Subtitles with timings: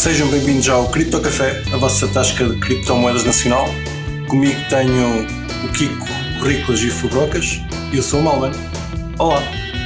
[0.00, 3.66] Sejam bem-vindos ao Cripto Café, a vossa tasca de criptomoedas nacional.
[4.28, 5.26] Comigo tenho
[5.64, 6.06] o Kiko,
[6.40, 7.60] o Riclas e o Fubrocas
[7.92, 8.52] e eu sou o Malman.
[9.18, 9.42] Olá,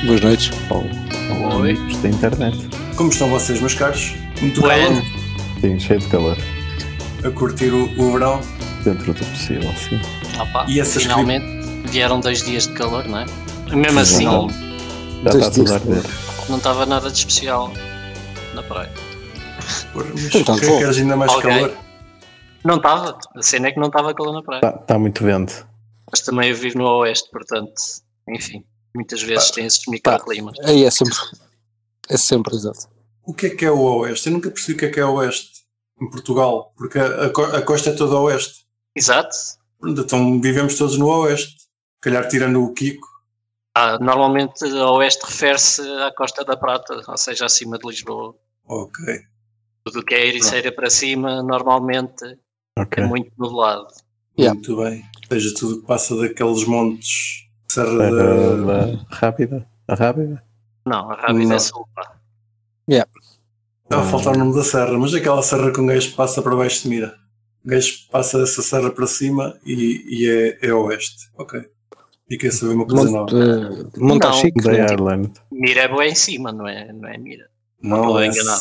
[0.06, 0.50] Boas noites.
[0.70, 1.70] Olá, Oi.
[1.72, 2.68] amigos da internet.
[2.96, 4.12] como estão vocês, meus caros?
[4.40, 5.00] Muito Bueno.
[5.02, 6.36] calor Sim, cheio de calor.
[7.24, 8.40] a curtir o, o verão
[8.84, 9.98] Dentro do possível, sim.
[10.38, 11.44] Opa, E essas finalmente
[11.88, 13.26] vieram dois dias de calor, não é?
[13.74, 14.48] Mesmo assim, Não.
[15.24, 16.02] Já está tudo a arder.
[16.50, 17.72] não estava nada de especial
[18.54, 18.90] na praia.
[19.94, 20.78] Porra, Mas Então, que bom.
[20.78, 21.42] queres ainda mais Ok.
[21.50, 21.76] calor?
[22.64, 24.58] Não estava, a cena é que não estava calor na praia.
[24.58, 25.66] Está, está muito vento.
[26.10, 27.72] Mas também eu vivo no Oeste, portanto,
[28.28, 30.58] enfim, muitas vezes tem esses microclimas.
[30.64, 31.14] Aí é sempre.
[32.10, 32.88] É sempre, exato.
[33.26, 34.26] O que é que é o Oeste?
[34.28, 35.64] Eu nunca percebi o que é que é o Oeste
[36.00, 38.66] em Portugal, porque a, a co- a costa é toda Oeste.
[38.94, 39.34] Exato.
[39.84, 41.52] Então vivemos todos no Oeste.
[41.60, 43.06] Se calhar tirando o Kiko.
[43.76, 48.34] Ah, normalmente a Oeste refere-se à Costa da Prata, ou seja, acima de Lisboa.
[48.66, 49.04] Ok.
[49.84, 52.38] Tudo o que é Ericeira para cima, normalmente
[52.78, 53.02] Ok.
[53.02, 53.86] é muito nublado.
[54.38, 54.54] Yeah.
[54.54, 55.04] Muito bem.
[55.30, 57.44] Ou seja, tudo que passa daqueles montes.
[57.68, 58.56] Serra da.
[58.56, 59.68] da Rábida.
[59.86, 60.42] A Rábida?
[60.86, 61.56] Não, a Rábida Não.
[61.56, 62.16] é sul, pá.
[62.88, 66.56] Está a faltar o nome da serra, mas aquela serra que um gajo passa para
[66.56, 67.14] baixo de mira.
[67.64, 71.30] O gajo passa dessa serra para cima e, e é, é oeste.
[71.36, 71.60] Ok.
[72.28, 73.90] Fiquei a saber uma coisa Monte, nova.
[73.96, 74.32] Não.
[74.32, 74.62] Chico.
[74.62, 74.78] Da né?
[74.78, 75.32] Ireland.
[75.52, 77.48] Mira é boa em cima, não é, não é Mira.
[77.82, 78.60] Não, estou é enganado.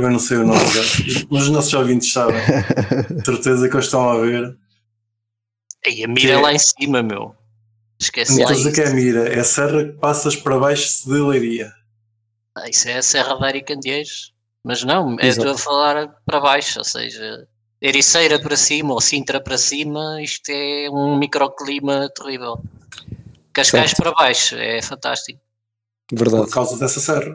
[0.00, 0.80] Também não sei o nome, já.
[1.30, 2.40] mas os nossos ouvintes sabem.
[3.22, 4.56] Certeza que eles estão a ver.
[5.84, 7.34] Ei, a Mira é lá em cima, meu.
[8.00, 11.12] Esquece Não estou a que é mira, é a serra que passas para baixo de
[11.20, 11.70] Leiria.
[12.56, 14.32] Ah, Isso é a Serra da Aricandeiros.
[14.64, 15.48] Mas não, é Exato.
[15.48, 17.46] estou a falar para baixo, ou seja,
[17.80, 22.62] Ericeira para cima ou Sintra para cima, isto é um microclima terrível.
[23.52, 24.02] Cascais Certo.
[24.02, 25.40] para baixo, é fantástico.
[26.12, 26.44] Verdade.
[26.44, 27.32] Por causa dessa serra.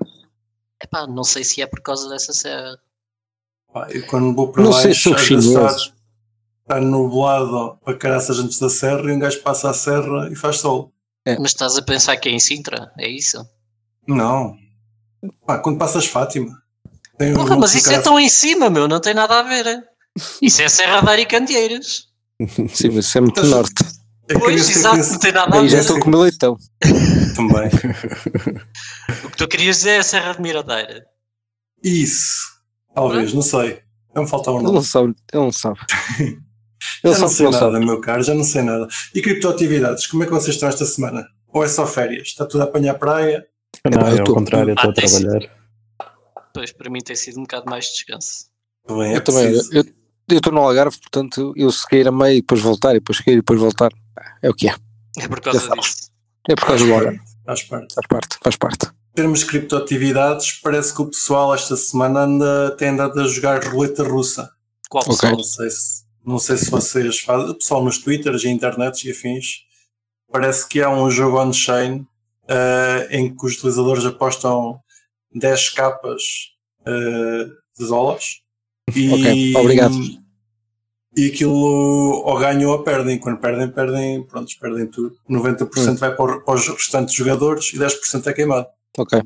[0.83, 2.77] Epá, não sei se é por causa dessa serra.
[3.73, 5.93] Pá, eu quando vou para Não sei baixo, se são às vezes está, chineses.
[6.61, 10.57] está nublado para caraças antes da serra e um gajo passa a serra e faz
[10.57, 10.91] sol.
[11.25, 11.37] É.
[11.39, 12.91] Mas estás a pensar que é em Sintra?
[12.97, 13.45] É isso?
[14.07, 14.55] Não.
[15.45, 16.61] Pá, quando passas Fátima.
[17.17, 19.65] Tem um Porra, mas isso é tão em cima, meu, não tem nada a ver.
[19.65, 19.81] hein?
[20.41, 22.07] Isso é a Serra da Aricandeiras.
[22.73, 23.83] Sim, mas isso é muito norte.
[24.29, 25.81] É Pois, sei exato, não tem nada a Aí já ver.
[25.81, 26.57] estou com o meu leitão.
[27.35, 27.67] Também.
[29.25, 31.05] O que tu querias dizer é a Serra de Miradeira.
[31.83, 32.55] Isso.
[32.93, 33.81] Talvez, não sei.
[34.15, 34.75] Não me falta um Ele nome.
[34.75, 35.15] não sabe.
[35.33, 35.79] Ele não sabe.
[37.03, 37.85] Ele Já não sei não nada, sabe.
[37.85, 38.87] meu caro, já não sei nada.
[39.13, 41.27] E criptoatividades, como é que vocês estão esta semana?
[41.49, 42.27] Ou é só férias?
[42.27, 43.45] Está tudo a apanhar praia?
[43.89, 45.29] Não, é eu ao contrário, eu estou Ah, a tem sido.
[45.29, 45.51] trabalhar.
[46.53, 48.45] Pois, para mim tem sido um bocado mais de descanso.
[48.87, 49.47] Também é Eu também.
[49.51, 49.73] preciso.
[49.73, 49.83] Eu
[50.27, 53.19] eu estou no Algarve, portanto, eu se cair a meio e depois voltar, e depois
[53.19, 53.91] cair e depois voltar.
[54.41, 54.75] É o que é.
[55.19, 56.09] É por causa Já disso.
[56.49, 57.19] É por causa do Algarve.
[57.45, 57.93] Faz parte.
[57.95, 58.85] Faz parte, faz parte.
[58.87, 63.63] Em termos de criptoatividades, parece que o pessoal esta semana anda, tem andado a jogar
[63.63, 64.49] roleta russa.
[64.89, 65.13] Qual Ok.
[65.15, 65.31] pessoal?
[65.37, 67.49] Não sei se, não sei se vocês fazem.
[67.49, 69.63] O pessoal nos Twitters e internets e afins.
[70.31, 72.05] Parece que há um jogo on-chain
[72.47, 74.79] eh, em que os utilizadores apostam
[75.33, 76.21] 10 capas
[76.85, 77.45] eh,
[77.79, 78.41] de dólares.
[78.93, 79.95] E, Ok, obrigado.
[81.17, 83.17] E aquilo ou ganham ou perdem.
[83.17, 85.17] Quando perdem, perdem, pronto, perdem tudo.
[85.29, 85.95] 90% Hum.
[85.95, 88.67] vai para, os restantes jogadores e 10% é queimado.
[88.97, 89.19] Ok.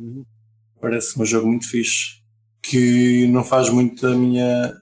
[0.79, 2.19] Parece um jogo muito fixe.
[2.61, 4.79] Que não faz muito a minha.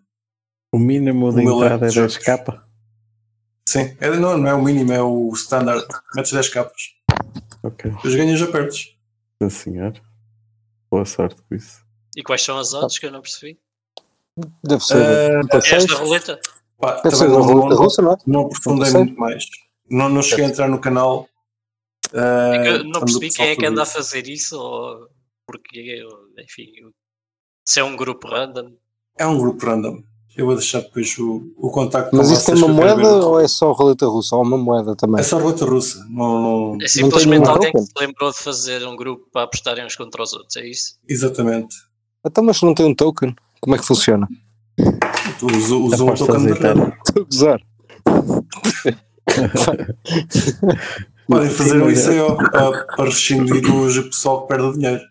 [0.73, 2.17] O mínimo de entrada é leque de 10 jogos.
[2.17, 2.67] capa.
[3.69, 5.85] Sim, é, não, não é o mínimo, é o standard.
[6.15, 6.81] Metes 10 capas.
[7.63, 8.95] Ok, Depois ganhas a perdes.
[9.41, 9.93] sim senhor.
[10.89, 11.81] Boa sorte com isso.
[12.15, 13.59] E quais são as odds que eu não percebi?
[14.63, 15.45] Deve ser.
[15.47, 15.75] Passeio.
[15.77, 16.39] Esta roleta?
[16.79, 18.17] Pá, também não, não, russa, não é?
[18.25, 19.45] não aprofundei muito mais.
[19.89, 21.27] Não, não cheguei a entrar no canal.
[22.13, 25.07] É que eu não percebi quem é que anda a fazer isso ou
[25.45, 26.03] porque,
[26.37, 26.67] enfim,
[27.65, 28.73] se é um grupo random.
[29.17, 30.01] É um grupo random.
[30.35, 33.47] Eu vou deixar depois o, o contacto Mas isso tem vocês uma moeda ou é
[33.47, 34.35] só roleta russa?
[34.35, 35.19] Ou uma moeda também?
[35.19, 36.05] É só roleta russa.
[36.11, 36.41] Não,
[36.73, 40.21] não- É simplesmente alguém que se lembrou de fazer um grupo para apostarem uns contra
[40.21, 40.95] os outros, é isso?
[41.09, 41.75] Exatamente.
[42.23, 44.27] Então, mas se não tem um token, como é que funciona?
[45.43, 46.61] Um token de eternas.
[46.61, 46.93] random.
[47.05, 47.61] Estou a gozar.
[51.27, 55.01] Podem fazer aí ó, para, rescindir os pessoal que perde dinheiro.
[55.01, 55.07] O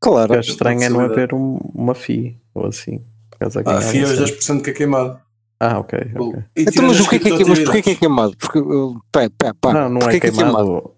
[0.00, 0.28] Claro.
[0.32, 2.98] que é estranho é não haver um- uma FI ou assim.
[3.38, 4.18] Que Ah, não FIA os sei.
[4.18, 5.20] 10% que é queimado.
[5.60, 6.44] Ah, ok, ok.
[6.56, 8.36] E Então, mas as o que é que é, mas porquê que é queimado?
[8.36, 10.92] Porque, uh, pá, pá, pá, Não, não porquê é que queimado.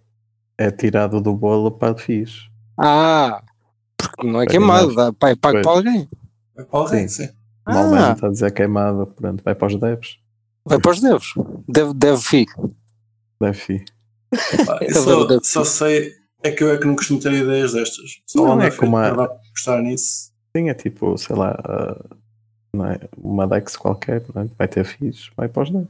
[0.59, 2.49] É tirado do bolo para FIs.
[2.79, 3.43] Ah,
[3.97, 6.09] porque não é Para queimado, pá, é pago para alguém.
[6.57, 7.25] É para alguém, Sim.
[7.27, 7.33] sim.
[7.75, 8.13] Normalmente Ah.
[8.13, 10.19] está a dizer queimado, pronto, vai para os devs.
[10.65, 11.27] Vai para os devs.
[11.69, 12.47] Deve, deve fi.
[13.41, 13.85] Deve FI.
[14.83, 16.13] Então, só, só sei,
[16.43, 18.21] é que eu é que não costumo ter ideias destas.
[18.27, 20.31] Só Não, ando é como a- gostar nisso.
[20.57, 21.57] Sim, é tipo, sei lá,
[22.75, 23.01] não é?
[23.17, 24.49] Uma DEX qualquer, não é?
[24.59, 25.89] vai ter FIIs, vai para os DEX.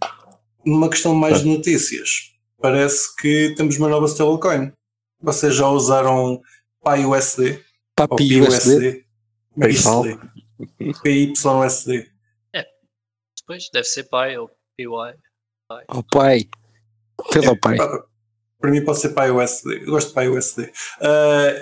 [0.65, 4.73] Numa questão mais de notícias, parece que temos uma nova stablecoin.
[5.23, 6.41] Vocês já usaram
[6.85, 7.61] PyUSD?
[7.99, 8.29] Ou Papi
[10.81, 11.43] USD.
[11.43, 11.65] Como
[12.55, 12.67] é.
[13.39, 14.87] Depois deve ser pai ou PY.
[15.89, 16.49] Oh pai.
[17.33, 17.77] Pelo pai.
[17.77, 18.05] Para,
[18.61, 19.83] para mim pode ser PyUSD.
[19.83, 20.63] Eu gosto de PyUSD.
[20.63, 20.71] Uh,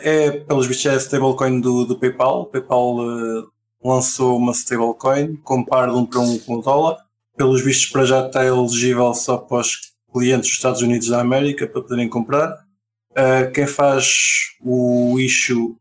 [0.02, 2.42] é, pelos vistos, é a stablecoin do, do PayPal.
[2.42, 3.50] O PayPal uh,
[3.82, 6.98] lançou uma stablecoin, compara de um para um com o dólar.
[7.36, 11.68] Pelos vistos, para já está elegível só para os clientes dos Estados Unidos da América
[11.68, 12.50] para poderem comprar.
[13.12, 15.76] Uh, quem faz o issue,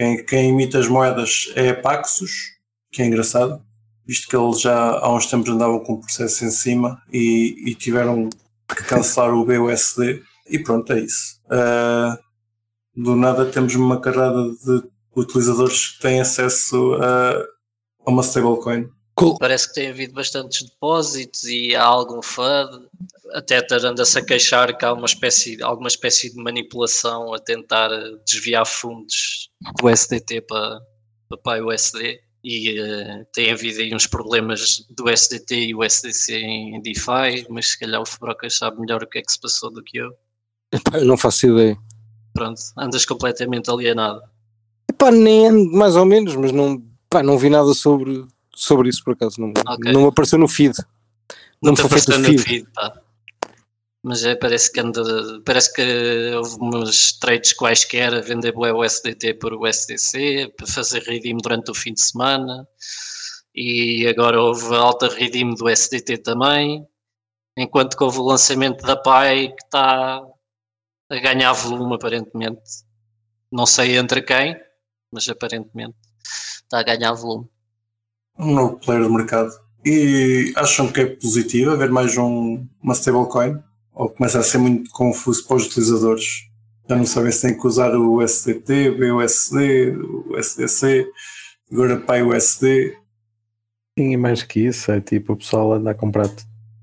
[0.00, 2.56] quem, quem imita as moedas é Paxos,
[2.90, 3.62] que é engraçado,
[4.06, 7.74] visto que eles já há uns tempos andavam com o processo em cima e, e
[7.74, 8.30] tiveram
[8.66, 11.38] que cancelar o BUSD e pronto, é isso.
[11.44, 12.16] Uh,
[12.96, 17.32] do nada temos uma carrada de utilizadores que têm acesso a,
[18.06, 18.88] a uma stablecoin.
[19.16, 19.36] Cool.
[19.38, 22.88] Parece que tem havido bastantes depósitos e há algum FUD.
[23.34, 27.90] Até anda-se a queixar que há uma espécie, alguma espécie de manipulação a tentar
[28.24, 29.49] desviar fundos
[29.80, 30.80] do SDT para,
[31.42, 32.20] para o USD.
[32.42, 37.72] E eh, tem havido aí uns problemas do SDT e o SDC em DeFi, mas
[37.72, 40.10] se calhar o Fubrocas sabe melhor o que é que se passou do que eu.
[40.72, 41.76] Epá, eu não faço ideia.
[42.32, 44.22] Pronto, andas completamente alienado.
[44.88, 48.24] Epá, nem ando mais ou menos, mas não, pá, não vi nada sobre,
[48.54, 49.38] sobre isso por acaso.
[49.38, 49.92] Não, Ok.
[49.92, 50.74] não me apareceu no feed.
[50.78, 50.86] Não,
[51.62, 52.42] Não me foi feito o apareceu no feed.
[52.62, 53.02] feed, pá.
[54.02, 55.02] Mas é, parece que anda,
[55.44, 61.02] parece que houve umas trades quaisquer a vender o SDT por o SDC, para fazer
[61.02, 62.66] redeem durante o fim de semana,
[63.54, 66.86] e agora houve alta redeem do SDT também,
[67.56, 70.22] enquanto que houve o lançamento da PAI que está
[71.10, 72.62] a ganhar volume aparentemente.
[73.52, 74.56] Não sei entre quem,
[75.12, 75.96] mas aparentemente
[76.62, 77.48] está a ganhar volume.
[78.38, 79.50] Um novo player do mercado.
[79.84, 83.62] E acham que é positivo haver mais um, uma stablecoin?
[83.94, 86.48] Ou começa a ser muito confuso para os utilizadores?
[86.88, 89.96] Já não sabem se têm que usar o SDT, o BUSD,
[90.30, 91.06] o SDC,
[91.70, 92.96] agora PyUSD.
[93.98, 96.28] Sim, e mais que isso, é tipo o pessoal anda a comprar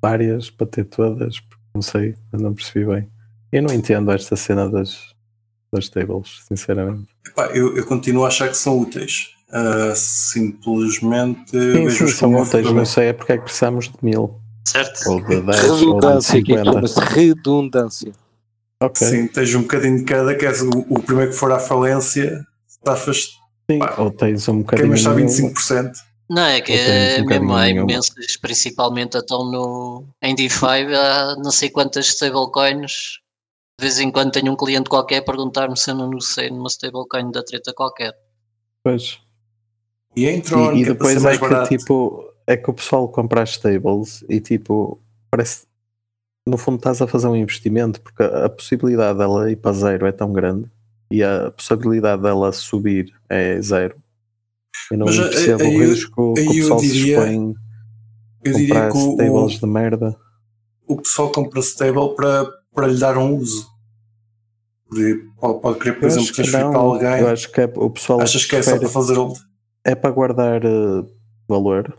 [0.02, 3.08] várias para ter todas, porque não sei, eu não percebi bem.
[3.52, 5.14] Eu não entendo esta cena das,
[5.72, 7.08] das tables, sinceramente.
[7.26, 9.34] Epá, eu, eu continuo a achar que são úteis.
[9.50, 14.42] Ah, simplesmente Sim, sim, são úteis, não sei é porque é que precisamos de mil,
[14.68, 15.10] Certo?
[15.10, 16.66] ou de 10, ou de Redundância, que 50.
[16.74, 18.12] chama-se redundância.
[18.82, 21.58] Ok, Sim, tens um bocadinho de cada, que és o, o primeiro que for à
[21.60, 23.30] falência, estafas,
[23.72, 25.28] sim, pá, ou tens um bocadinho queimas só nenhum.
[25.54, 25.92] 25%.
[26.30, 31.52] Não, é que é um mesmo, há imensas, principalmente então no, em DeFi, há não
[31.52, 33.20] sei quantas stablecoins.
[33.80, 36.68] De vez em quando tenho um cliente qualquer a perguntar-me se eu não sei numa
[36.68, 38.14] stablecoin da treta qualquer.
[38.84, 39.20] Pois.
[40.16, 41.70] E a Intron, E, e é depois é mais que barato.
[41.70, 45.00] tipo, é que o pessoal compra as tables e tipo,
[45.30, 45.66] parece
[46.48, 50.12] no fundo estás a fazer um investimento porque a, possibilidade dela ir para zero é
[50.14, 50.70] tão grande
[51.12, 53.98] e a possibilidade dela subir é zero.
[54.92, 56.92] Eu não Mas, eh, percebo aí o eu- risco que aí o eu pessoal se
[56.92, 57.54] diria- expõe
[58.46, 60.16] eu diria comprar que o, o, de merda.
[60.88, 63.68] o pessoal compra stable para, para lhe dar um uso.
[64.90, 67.20] Pode, pode querer, por Eu exemplo, que transferir para alguém.
[67.20, 69.38] eu acho que é, o pessoal Achas que é só para fazer hold?
[69.84, 71.04] é para guardar eh,
[71.48, 71.98] valor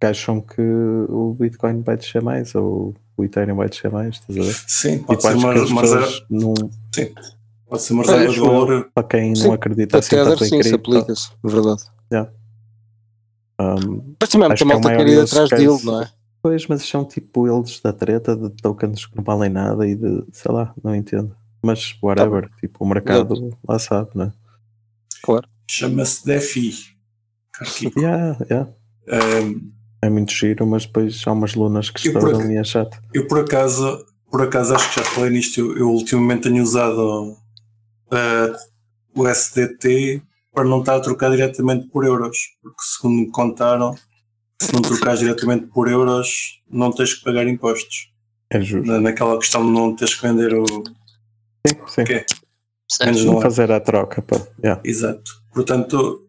[0.00, 4.38] que acham que o Bitcoin vai descer mais ou o Ethereum vai descer mais, estás
[4.38, 4.54] a ver?
[4.66, 6.54] Sim, pode Tipo, ser uma, uma reserva, não,
[7.68, 8.90] pode ser uma reserva de valor.
[8.94, 11.48] para quem Sim, não acredita A assim Tether tanto em sim se cripto, aplica-se, é
[11.48, 11.82] verdade.
[13.60, 16.10] um, Mas também há Acho muita que é malta quer ir atrás dele, não é?
[16.42, 20.24] pois, mas são tipo eles da treta de tokens que não valem nada e de,
[20.32, 21.36] sei lá, não entendo.
[21.62, 24.32] Mas whatever, tipo, o mercado lá sabe, né?
[25.68, 26.72] Chama-se DeFi.
[27.98, 28.70] Yeah, yeah.
[29.06, 29.70] Um,
[30.02, 32.98] É muito giro, mas depois há umas lunas que E estouram ac- e é chato.
[33.12, 37.32] eu por acaso, por acaso acho que já falei nisto, eu, eu ultimamente tenho usado
[37.32, 38.56] uh,
[39.14, 40.22] o SDT
[40.54, 43.94] para não estar a trocar diretamente por euros, porque segundo me contaram,
[44.60, 48.10] se não trocares diretamente por euros, não tens que pagar impostos.
[48.50, 48.86] É justo.
[48.90, 50.64] Na- Naquela questão de não teres que vender o.
[50.66, 52.00] Sim, sim.
[52.02, 52.24] Ok.
[52.90, 53.04] Certo?
[53.06, 53.42] Menos Não é.
[53.42, 54.36] fazer a troca, pá.
[54.64, 54.80] Yeah.
[54.84, 55.30] Exato.
[55.54, 56.28] Portanto,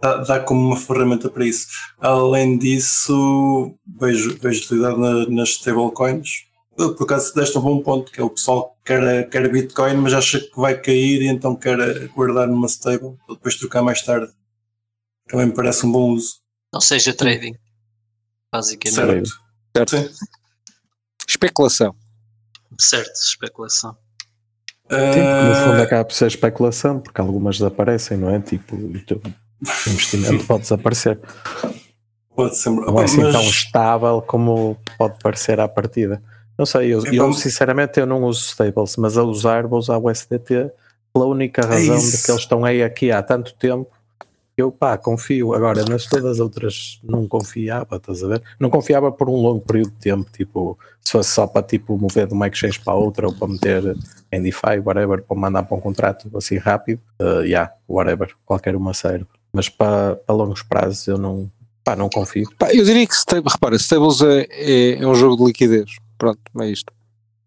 [0.00, 1.66] dá, dá como uma ferramenta para isso.
[1.98, 6.44] Além disso, vejo, vejo utilidade na- nas stablecoins.
[6.76, 10.12] Por acaso deste um bom ponto, que é o pessoal que quer, quer Bitcoin, mas
[10.12, 14.32] acha que vai cair e então quer guardar numa stable para depois trocar mais tarde.
[15.28, 16.40] Também me parece um bom uso.
[16.72, 17.54] Não seja trading,
[18.52, 18.94] basicamente.
[18.96, 19.30] Certo.
[19.76, 19.96] Certo.
[19.96, 20.26] Sim.
[21.28, 21.94] Especulação.
[22.78, 23.96] Certo, especulação.
[24.90, 28.40] Sim, porque no fundo Ah, acaba por ser especulação, porque algumas desaparecem, não é?
[28.40, 28.76] Tipo,
[29.62, 31.18] o investimento pode desaparecer.
[32.34, 32.70] Pode ser.
[32.70, 36.22] Não é assim mas- tão estável como pode parecer à partida.
[36.58, 37.32] Não sei, eu, É eu, bom.
[37.32, 40.70] sinceramente eu não uso stables, mas a usar vou usar o SDT
[41.12, 42.24] pela única razão de É isso.
[42.24, 43.90] que eles estão aí aqui há tanto tempo.
[44.56, 45.52] Eu pá, confio.
[45.52, 48.42] Agora, nas todas as outras não confiava, estás a ver?
[48.60, 52.28] Não confiava por um longo período de tempo, tipo, se fosse só para tipo mover
[52.28, 53.96] de uma exchange para outra ou para meter
[54.30, 58.94] em DeFi, whatever, para mandar para um contrato assim rápido, uh, yeah, whatever, qualquer uma
[58.94, 59.26] serve.
[59.54, 61.50] Mas para, para longos prazos eu não,
[61.84, 62.50] pá, não confio.
[62.58, 65.90] Pá, eu diria que stable, repara, Stables é, é, é um jogo de liquidez.
[66.18, 66.92] Pronto, é isto.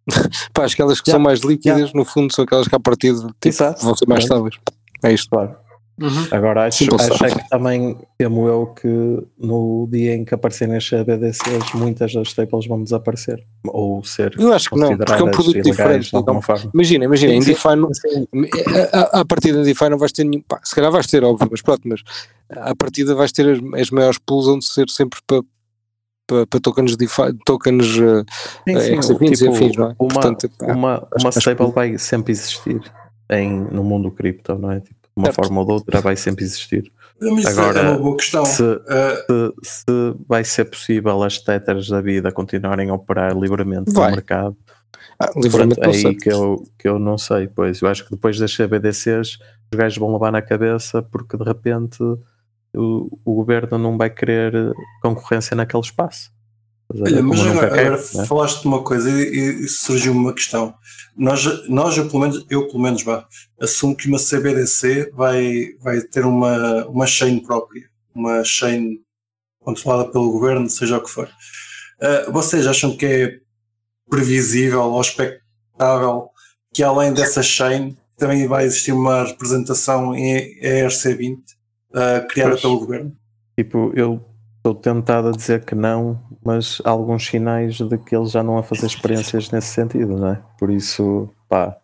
[0.53, 3.47] Pá, aquelas que Yeah, são mais líquidas, no fundo, são aquelas que à partida tipo,
[3.47, 3.83] Exato.
[3.83, 4.55] vão ser mais estáveis.
[5.03, 5.29] É isto.
[5.29, 5.55] Claro.
[5.99, 6.27] Uhum.
[6.29, 8.87] Agora acho, acho é que também temo eu que
[9.35, 14.53] no dia em que aparecerem as BDCs muitas das staples vão desaparecer ou ser Eu
[14.53, 16.15] acho que não, porque é um produto diferente.
[16.15, 16.39] Então,
[16.71, 17.39] imagina, imagina, em.
[17.39, 17.89] DeFi, não,
[18.93, 20.43] a, a, partida em DeFi não vais ter nenhum.
[20.47, 22.03] Pá, se calhar vais ter, óbvio, mas pronto, mas
[22.51, 25.41] a partida vais ter as, as maiores pools onde ser sempre para.
[26.29, 28.25] Para, para tokens DeFi, tokens uh,
[28.67, 29.95] sim, sim, XFINs e tipo, afins, não é?
[29.97, 32.81] Uma, Portanto, uma, stable vai sempre existir
[33.31, 34.81] em, no mundo cripto, não é?
[34.81, 35.35] Tipo, de uma Certo.
[35.43, 36.91] forma ou de outra vai sempre existir.
[37.19, 38.45] Isso Agora, é uma boa questão.
[38.45, 39.25] Se, Eh,
[39.63, 44.11] se, se vai ser possível as tethers da vida continuarem a operar livremente Vai.
[44.11, 44.55] no mercado,
[45.19, 48.37] ah, livremente é aí que eu, que eu não sei, pois eu acho que depois
[48.37, 49.39] das CBDCs
[49.71, 51.97] os gajos vão levar na cabeça porque de repente
[52.75, 54.71] o, o governo não vai querer
[55.01, 56.31] concorrência naquele espaço.
[56.93, 58.25] Olha, mas agora, quer, agora né?
[58.25, 60.73] falaste de uma coisa e, e- surgiu uma questão.
[61.15, 63.27] Nós, nós eu, pelo menos, eu pelo menos vá,
[63.59, 67.83] assumo que uma CBDC vai, vai ter uma, uma chain própria,
[68.15, 68.99] uma chain
[69.59, 71.29] controlada pelo governo, seja o que for.
[71.99, 73.39] Ah, vocês acham que é
[74.09, 76.29] previsível ou expectável
[76.73, 81.39] que além dessa chain também vai existir uma representação em ERC20
[81.93, 82.61] ah, criada Pois.
[82.61, 83.17] pelo governo?
[83.57, 84.23] Tipo, eu
[84.71, 88.57] estou tentado a dizer que não, mas há alguns sinais de que eles já não
[88.57, 90.41] a fazer experiências nesse sentido, não é?
[90.59, 91.77] Por isso, pá,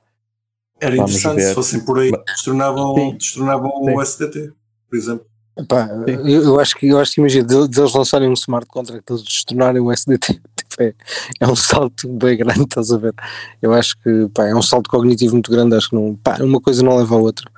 [0.82, 1.48] Era Vamos interessante ver.
[1.50, 3.16] se fossem por aí, destornavam, Sim.
[3.18, 3.96] destornavam Sim.
[3.96, 4.52] o SDT,
[4.90, 5.25] por exemplo.
[5.68, 9.04] Pá, eu, eu acho que eu acho que imagina, de- deles lançarem um smart contract,
[9.10, 10.94] eles destornarem o SDT, tipo, é,
[11.40, 13.13] é um salto bem grande, estás a ver?
[13.62, 16.60] Eu acho que pá, é um salto cognitivo muito grande, acho que não, pá, uma
[16.60, 17.50] coisa não leva a outra.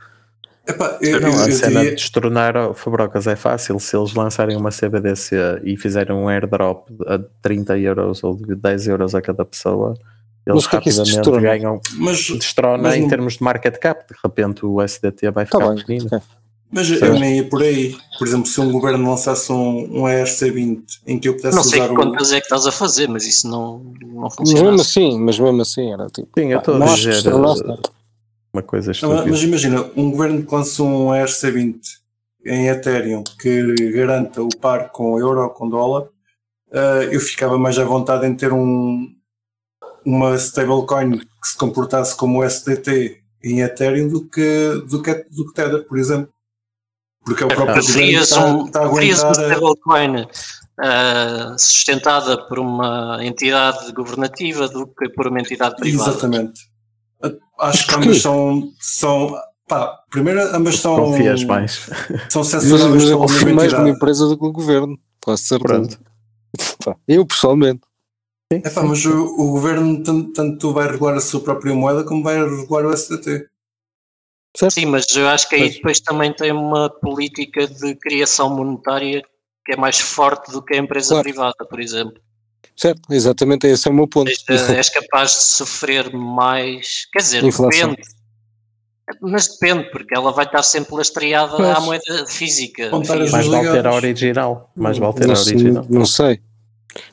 [0.68, 3.80] Epá, eu, não, eu, a eu cena diria- de destornar o Fabrocas é fácil.
[3.80, 8.88] Se eles lançarem uma CBDC e fizerem um airdrop a 30 euros ou de 10
[8.88, 9.94] euros a cada pessoa,
[10.46, 11.42] eles Mas o que é rapidamente destrona?
[11.42, 14.06] ganham, mas, destrona mas em não- termos de market cap.
[14.12, 16.22] De repente o SDT vai Está ficar bem, pequenino.
[16.72, 16.96] mas Sim.
[16.96, 17.96] eu nem ia por aí.
[18.18, 21.80] Por exemplo, se um governo lançasse um, um ERC20 em que eu pudesse Não sei
[21.80, 21.98] usar que o.
[21.98, 24.64] contas é que estás a fazer, mas isso não, não Mas funciona.
[24.64, 26.28] mesmo assim, mas mesmo assim era tipo.
[26.40, 27.22] Sim, eu estou a dizer.
[28.56, 29.26] Uma coisa mas- estúpida.
[29.28, 31.80] mas imagina, um governo que lança um ERC20
[32.46, 36.08] em Ethereum que garanta o par com euro ou com dólar,
[36.72, 39.08] eh, eu ficava mais à vontade em ter um,
[40.06, 45.48] uma stablecoin que se comportasse como o SDT em Ethereum do que, do que, do
[45.48, 46.30] que Tether, por exemplo.
[47.24, 49.26] Porque é o próprio governo está, um, está a uma aguentar.
[49.28, 50.28] a- stablecoin
[50.80, 56.12] ah, sustentada por uma entidade governativa do que por uma entidade privada.
[56.12, 56.62] Exatamente.
[57.60, 58.72] Acho que ambas são.
[58.80, 59.36] são
[59.68, 60.96] pá, primeiro, ambas são.
[60.96, 61.88] Confias mais.
[62.30, 65.60] São Mas, censuráveis mas eu confio mais numa empresa do que no governo, posso ser
[65.60, 65.98] Pronto.
[67.08, 67.82] Eu pessoalmente.
[68.54, 72.04] Sim, É pá, mas o, o governo tanto, tanto vai regular a sua própria moeda
[72.04, 73.48] como vai regular o SDT.
[74.56, 74.72] Certo?
[74.74, 75.76] Sim, mas eu acho que aí Pois.
[75.76, 79.22] depois também tem uma política de criação monetária
[79.66, 81.24] que é mais forte do que a empresa Claro.
[81.24, 82.22] privada, por exemplo.
[82.76, 84.32] Certo, exatamente esse é o meu ponto.
[84.32, 87.08] Seja, és capaz de sofrer mais.
[87.12, 87.90] Quer dizer, Inflação.
[87.92, 88.08] depende.
[89.22, 91.70] Mas depende, porque ela vai estar sempre lastreada Pois.
[91.70, 92.90] à moeda física.
[92.90, 93.08] Mais
[93.50, 94.72] vale ter a original.
[94.76, 95.86] Mais vale ter não, a sei- original.
[95.90, 96.40] não sei.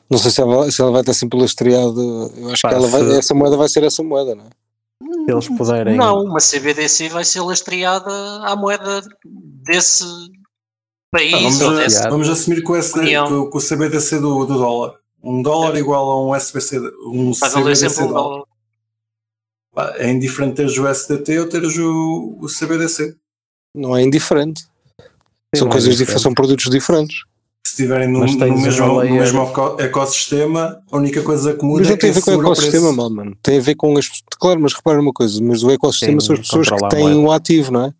[0.09, 2.01] Não sei se ela, se ela vai estar sempre lastreada.
[2.01, 4.49] Eu acho Pá, que ela vai- essa moeda vai ser essa moeda, não é?
[5.25, 5.95] Se eles puderem.
[5.95, 8.09] Não, uma CBDC vai ser lastreada
[8.43, 10.03] à moeda desse
[11.11, 12.01] país Pá, vamos, ou a- desse.
[12.09, 12.63] vamos assumir
[12.95, 13.27] União.
[13.27, 14.95] que o- que o CBDC do, do dólar.
[15.23, 18.43] Um dólar igual a um SBC, um CBDC um dólar.
[19.95, 23.15] É indiferente teres o SDT ou teres o, o CBDC.
[23.73, 24.61] Não é indiferente.
[24.61, 25.97] Sim, são é coisas diferente.
[25.99, 27.15] diferentes, são produtos diferentes.
[27.65, 31.87] Se estiverem no, no mesmo, no mesmo eco- ecossistema, a única coisa que muda Mas
[31.87, 33.37] é não tem a ver com o ecossistema, mal, mano.
[33.41, 34.09] Tem a ver com as.
[34.37, 37.31] Claro, mas repara uma coisa, mas o ecossistema Sim, são as pessoas que têm o
[37.31, 37.93] ativo, não é?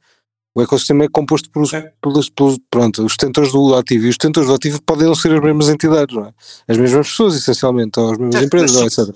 [0.55, 1.91] O ecossistema é composto pelos, É.
[1.99, 5.33] pelos, pelos- pronto, os detentores do ativo e os detentores do ativo podem não ser
[5.33, 6.33] as mesmas entidades, não é?
[6.67, 9.15] As mesmas pessoas, essencialmente, ou as mesmas empresas, mas- ou etc.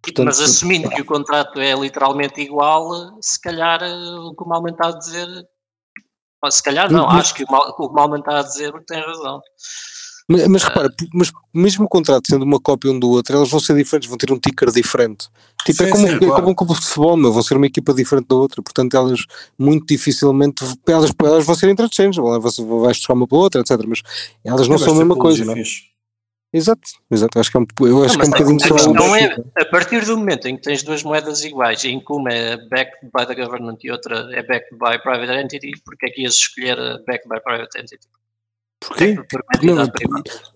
[0.00, 4.48] Portanto, Mas assumindo que o contrato é literalmente igual, se calhar eh, o que o
[4.48, 5.28] Malman está a dizer.
[6.44, 8.72] ou Se calhar não, acho que o, Mal, o que o Malman está a dizer
[8.86, 9.40] tem razão.
[10.28, 13.60] Mas, mas repara, mas mesmo o contrato sendo uma cópia um do outro, eles vão
[13.60, 15.28] ser diferentes, vão ter um ticker diferente.
[15.64, 16.34] Tipo, é Sim, como, sim, é claro.
[16.34, 19.24] como um clube de futebol, meu, vão ser uma equipa diferente da outra, portanto elas
[19.58, 23.80] muito dificilmente, elas, elas vão ser interchangeable, você vais buscar uma para outra, etc.
[23.86, 24.02] Mas
[24.44, 25.62] elas não são a vai ser mesma coisa, não é?
[26.54, 28.74] Exato, exato, acho que é um, eu acho Não, que é um bocadinho a só.
[28.74, 32.30] questão é, a partir do momento em que tens duas moedas iguais, em que uma
[32.30, 36.20] é backed by the government e outra é backed by private entity, porque é que
[36.20, 38.06] ias escolher a backed by private entity?
[38.88, 39.16] Porquê?
[39.28, 39.92] Por uma Não,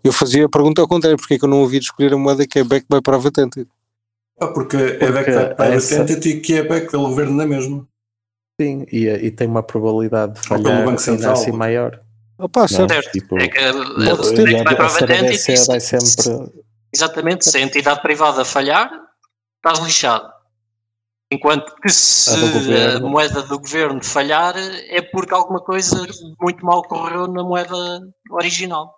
[0.04, 2.16] eu fazia a pergunta ao contrário, porque é que eu não ouvi de escolher a
[2.16, 3.70] moeda que é back by private entity?
[4.40, 7.86] Ah, porque, é back by private essa- entity que é back pelo governo na mesma.
[8.60, 11.32] Sim, e, e tem uma probabilidade de pelo falhar Banco ainda Central.
[11.34, 12.00] assim maior.
[12.38, 12.68] Opa, não?
[12.68, 12.92] certo.
[12.92, 13.12] Certo.
[13.12, 16.52] Tipo, É que a, a, a backed a CBDC vai sempre.
[16.92, 18.90] exatamente, se a entidade privada falhar,
[19.56, 20.28] estás lixado.
[21.32, 26.06] Enquanto que se A do a, moeda do governo falhar, é porque alguma coisa
[26.40, 27.74] muito mal correu na moeda
[28.30, 28.94] original.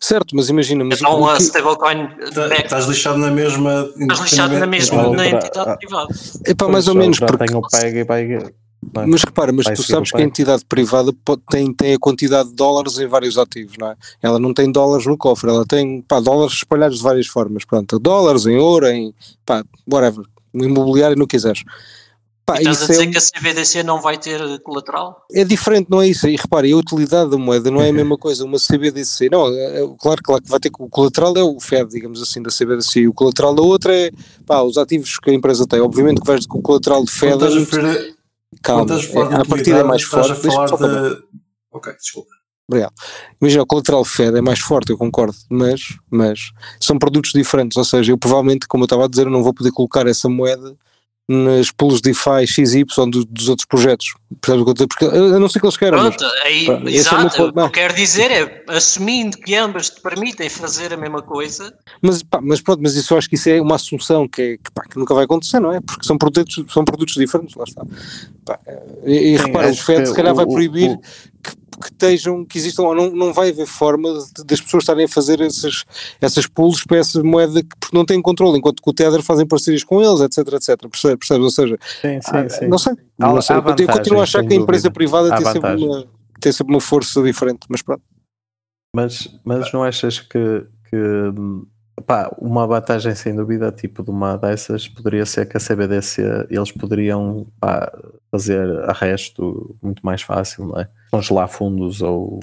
[0.00, 3.86] Certo, mas imagina, mas Então o a que- stablecoin Tá- Estás lixado na mesma.
[3.98, 6.08] Estás lixado na mesma Outra- na entidade ah, privada.
[6.46, 8.26] epá, mais ou menos, porque tem o PEG e vai.
[8.26, 9.06] não é?
[9.06, 12.54] Mas repara, mas tu sabes que a entidade privada pode- tem, tem a quantidade de
[12.54, 13.96] dólares em vários ativos, não é?
[14.22, 17.64] Ela não tem dólares no cofre, ela tem pá, dólares espalhados de várias formas.
[17.64, 19.12] Pronto, dólares em ouro, em
[19.44, 20.24] pá, whatever,
[20.58, 21.62] no imobiliário, não quiseres.
[22.44, 25.22] Pá, Estás a é, dizer um- que a CBDC não vai ter colateral?
[25.30, 26.26] é diferente, não é isso?
[26.26, 28.42] E repara, e a utilidade da moeda não é a mesma coisa.
[28.42, 31.60] Uma CBDC, não, é, é- claro, claro que vai ter que o colateral é o
[31.60, 34.10] FED, digamos assim, da CBDC, e o colateral da outra é
[34.46, 35.78] pá, os ativos que a empresa tem.
[35.80, 38.16] Obviamente que vais com o colateral de FED, é estás a referir-
[38.62, 40.38] calma, estás a de é, a partida é mais estás forte.
[40.38, 41.10] a Deixa-me falar só acabar.
[41.10, 41.22] de.
[41.70, 42.30] Ok, desculpa.
[43.40, 47.84] Imagina, o colateral Fed é mais forte, eu concordo, mas, mas são produtos diferentes, ou
[47.84, 50.76] seja, eu provavelmente, como eu estava a dizer, eu não vou poder colocar essa moeda
[51.30, 54.86] nas pools DeFi XY dos, dos outros projetos, Percebes o que eu estou a dizer?
[54.86, 57.36] porque eu não sei que eles querem, mas Pronto, aí, pá, esse é o exato.
[57.36, 61.20] ponto, o que eu quero dizer é, assumindo que ambas te permitem fazer a mesma
[61.20, 64.40] coisa, Mas, pá, mas pronto, mas isso eu acho que isso é uma assunção que,
[64.40, 65.80] é- que, pá, que nunca vai acontecer, não é?
[65.82, 67.82] Porque são produtos, são produtos diferentes, lá está.
[68.46, 68.58] Pá,
[69.04, 71.00] e, e Sim, repara, o acho FED se calhar o- vai o- proibir o-
[71.42, 75.04] que, que estejam, que existam, ou não, não vai haver forma de- das pessoas estarem
[75.04, 75.84] a fazer essas,
[76.20, 79.46] essas pools para essa moeda que, porque não têm controle, enquanto que o Tether fazem
[79.46, 81.18] parcerias com eles, etc, etc, percebes?
[81.18, 81.44] percebes?
[81.44, 82.66] Ou seja, Sim, sim, ah, sim.
[82.68, 83.56] não sei, Há- não há sei.
[83.56, 84.92] eu continuo a achar que a empresa dúvida.
[84.94, 85.86] privada tem sempre, vantagem.
[85.88, 86.06] uma,
[86.40, 88.02] tem sempre uma força diferente, mas pronto.
[88.94, 91.66] Mas, mas não achas que, que hum,
[92.08, 96.72] pá, uma vantagem sem dúvida, tipo de uma dessas, poderia ser que a CBDC eles
[96.72, 97.92] poderiam pá,
[98.30, 100.88] fazer arresto muito mais fácil, não é?
[101.10, 102.40] Congelar fundos ou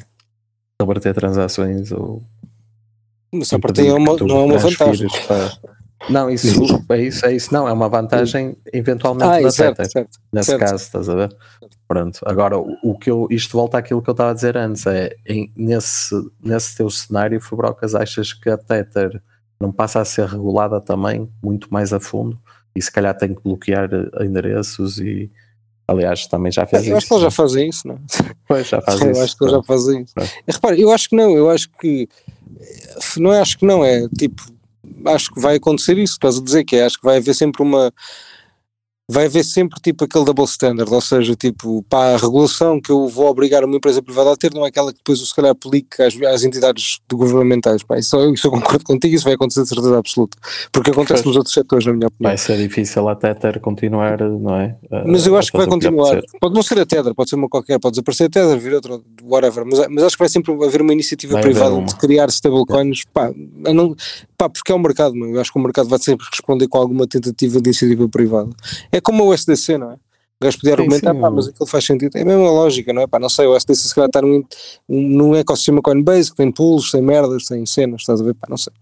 [0.80, 2.22] reverter transações ou
[3.34, 5.08] Mas é uma, não é uma vantagem.
[5.28, 5.52] para-
[6.10, 6.48] Não, isso
[6.90, 9.92] é isso, é isso, não, é uma vantagem eventualmente Ah, da certo, Tether.
[9.92, 10.20] certo.
[10.32, 10.60] nesse Certo.
[10.60, 11.36] caso, estás a ver?
[11.88, 15.16] Pronto, agora o que eu, isto volta àquilo que eu estava a dizer antes, é
[15.26, 19.20] em- nesse, nesse teu cenário, Fubrocas, achas que a Tether
[19.60, 22.40] não passa a ser regulada também muito mais a fundo
[22.76, 25.32] e se calhar tem que bloquear eh, endereços e
[25.88, 27.08] aliás também já fez Eu acho isso.
[27.08, 27.32] que eles já é?
[27.32, 28.00] fazem isso, não é?
[28.48, 29.22] Pois, já faz eu isso.
[29.22, 30.14] acho que eles já fazem isso.
[30.14, 30.32] Pronto.
[30.48, 32.10] E repara, eu acho que não, eu acho que
[33.18, 34.42] não é, acho que não, é tipo,
[35.06, 37.62] acho que vai acontecer isso, estás a dizer que é, acho que vai haver sempre
[37.64, 37.94] uma
[39.08, 43.08] vai haver sempre tipo aquele double standard, ou seja, tipo, pá, a regulação que eu
[43.08, 45.52] vou obrigar uma empresa privada a ter não é aquela que depois eu se calhar
[45.52, 49.62] aplique às, às entidades governamentais, pá, isso, eu- isso eu concordo contigo, isso vai acontecer
[49.62, 50.38] de certeza absoluta,
[50.72, 51.26] porque acontece Pois.
[51.28, 52.30] nos outros setores, na minha opinião.
[52.32, 54.76] Vai ser difícil a Tether continuar, não é?
[54.92, 56.12] A- Mas eu acho que vai o continuar.
[56.14, 56.38] acontecer.
[56.40, 59.00] Pode não ser a Tether, pode ser uma qualquer, pode desaparecer a Tether, vir outra,
[59.22, 59.66] whatever.
[59.66, 61.86] Mas, mas acho que vai sempre haver uma iniciativa Vai privada uma.
[61.86, 63.04] de criar stablecoins.
[63.14, 63.32] Pá,
[63.72, 63.96] não,
[64.36, 65.30] pá, porque é o mercado, meu.
[65.30, 68.50] eu acho que o mercado vai sempre responder com alguma tentativa de iniciativa privada.
[68.96, 69.96] É como o SDC, não é?
[69.96, 71.22] O gajo podia Sim, argumentar, sim.
[71.22, 72.18] pá, mas aquilo faz sentido.
[72.18, 73.08] É a mesma lógica, não é?
[73.08, 74.44] Pá, não sei, o SDC se calhar está num,
[74.90, 78.34] um- num ecossistema Coinbase que tem pools, tem merdas, tem cenas, estás a ver?
[78.36, 78.74] Pá, não sei.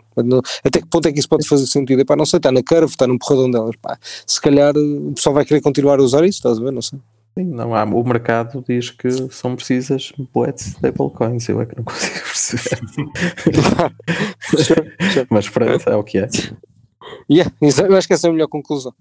[0.63, 2.01] Até que ponto é que isso pode fazer sentido?
[2.01, 3.75] É pá, não sei, está na curve, está num porradão delas.
[3.81, 6.71] Pá, se calhar eh, o pessoal vai querer continuar a usar isso, estás a ver?
[6.71, 6.99] Não sei.
[7.37, 11.75] Sim, não há, o mercado diz que são precisas bué de stablecoins, eu é que
[11.77, 12.81] não consigo perceber.
[15.29, 16.27] Mas pronto, é o que é.
[17.29, 18.93] Yeah, eu acho que essa é a melhor conclusão.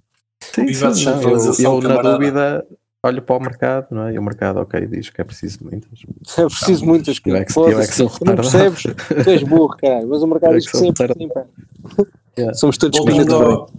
[0.55, 2.67] Sim, sim, não, eu, eu na dúvida
[3.05, 4.15] olho para o mercado, não é?
[4.15, 5.91] E o mercado, ok, diz que é preciso muitas.
[6.39, 7.53] É preciso muitas é que- é que
[7.95, 8.83] sou Tu não percebes?
[9.25, 10.09] Tu és burro, caralho.
[10.09, 11.45] Mas o mercado é diz que que sempre pá.
[12.39, 12.55] Yeah.
[12.55, 13.71] Somos todos Voltando ao,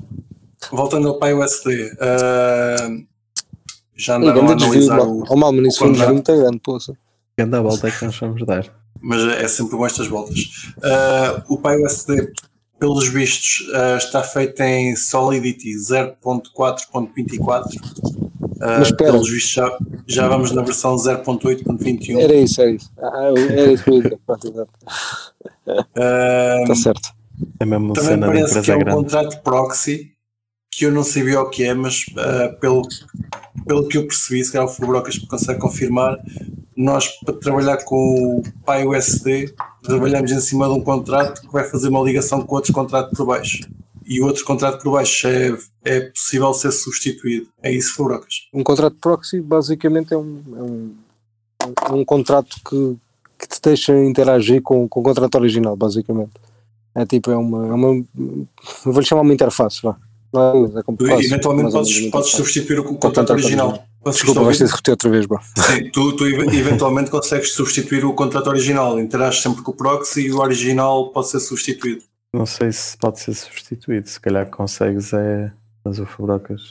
[0.72, 2.88] voltando ao Pai USD, ah,
[3.96, 5.10] já andaram a analisar mal.
[5.10, 5.24] o.
[5.28, 6.94] Oh, mal, mano, isso o foi um desvio muito grande, poça.
[7.36, 8.66] Grande a volta é que nós vamos dar.
[9.02, 10.38] mas é sempre com estas voltas.
[10.84, 12.32] Ah, o PyUSD,
[12.84, 17.64] pelos vistos, ah, está feito em Solidity 0.4.24.
[18.60, 19.12] Ah, Mas espera.
[19.14, 22.20] pelos vistos, já, já vamos na versão 0.8.21.
[22.20, 22.92] Era isso, era isso.
[23.00, 24.20] Ah, era isso que eu ia dizer.
[24.26, 24.70] Pronto, exato.
[26.62, 27.10] Está certo.
[27.58, 28.98] É mesmo também cena parece que é um grande.
[28.98, 30.13] contrato proxy
[30.74, 32.82] que eu não sabia o que é, mas ah, pelo,
[33.66, 36.18] pelo que eu percebi, se calhar o Fubrocas consegue confirmar,
[36.76, 41.90] nós para trabalhar com o PyUSD trabalhamos em cima de um contrato que vai fazer
[41.90, 43.68] uma ligação com outro contrato por baixo.
[44.06, 47.48] E o outro contrato por baixo é, é possível ser substituído.
[47.62, 48.48] É isso, Fubrocas.
[48.54, 50.96] Um contrato proxy basicamente é um,
[51.90, 52.98] é um, um contrato que,
[53.40, 56.32] que te deixa interagir com, com o contrato original, basicamente.
[56.96, 58.06] É tipo, é uma, é uma
[58.84, 59.98] vou-lhe chamar uma interface, vá.
[60.34, 63.84] Não é, mas é como Tu eventualmente ou podes, podes substituir o contrato original.
[64.06, 65.40] Desculpa, vais ter de repetir outra vez, bro.
[65.58, 70.28] Sim, tu, tu ev- eventualmente consegues substituir o contrato original, interages sempre com o proxy
[70.28, 72.04] e o original pode ser substituído.
[72.34, 75.52] Não sei se pode ser substituído, se calhar consegues é.
[75.86, 76.62] Mas o Fubrocas.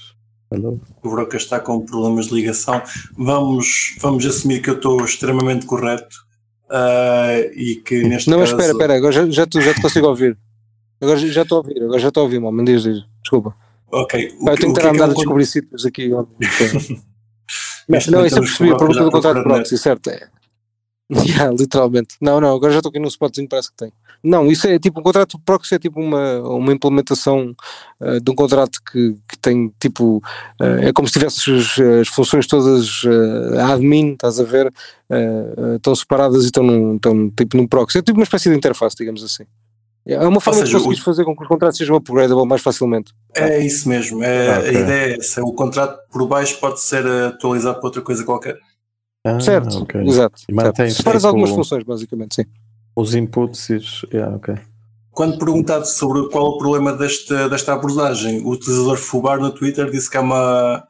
[0.52, 0.80] Hello.
[1.02, 2.82] O Broca está com problemas de ligação.
[3.16, 6.14] Vamos, vamos assumir que eu estou extremamente correto
[6.70, 8.60] ah, e que neste Não, mas caso.
[8.60, 10.36] espera, espera, agora já, já, te, já te consigo ouvir.
[11.00, 12.64] Agora já- já estou a ouvir, agora já estou a ouvir, mano.
[12.64, 13.54] Diz, diz, desculpa.
[13.90, 14.36] Ok.
[14.40, 16.10] O eu tenho que estar é a andar a descobrir sítios aqui.
[17.88, 20.10] Neste Não, momento isso eu percebi, a pergunta do contrato de proxy, certo?
[20.10, 20.28] É.
[21.26, 22.16] Yeah, literalmente.
[22.20, 23.92] Não, não, agora já estou aqui num spotzinho parece que tem.
[24.24, 27.54] Não, isso é tipo, um contrato proxy é tipo uma, uma implementação
[28.00, 30.22] eh, de um contrato que, que tem tipo,
[30.60, 34.72] eh, é como se tivesses as, funções todas eh, admin, estás a ver,
[35.76, 37.98] estão separadas e estão, num, estão tipo num proxy.
[37.98, 39.44] É tipo uma espécie de interface, digamos assim.
[40.04, 43.12] É uma forma seja, de conseguires fazer com que os contratos sejam upgradable mais facilmente.
[43.34, 44.22] É isso mesmo.
[44.22, 44.68] É, Ah, ok.
[44.68, 45.42] A ideia é essa.
[45.42, 48.58] O contrato por baixo pode ser atualizado para outra coisa qualquer.
[49.24, 50.00] Ah, certo, ok.
[50.00, 50.40] exato.
[50.40, 50.90] Certo.
[50.90, 52.44] Separas tipo, algumas funções, basicamente, sim.
[52.96, 54.04] Os inputs e os.
[54.12, 54.56] Yeah, ok.
[55.12, 60.10] Quando perguntado sobre qual o problema desta, desta abordagem, o utilizador Fubar no Twitter disse
[60.10, 60.82] que é uma,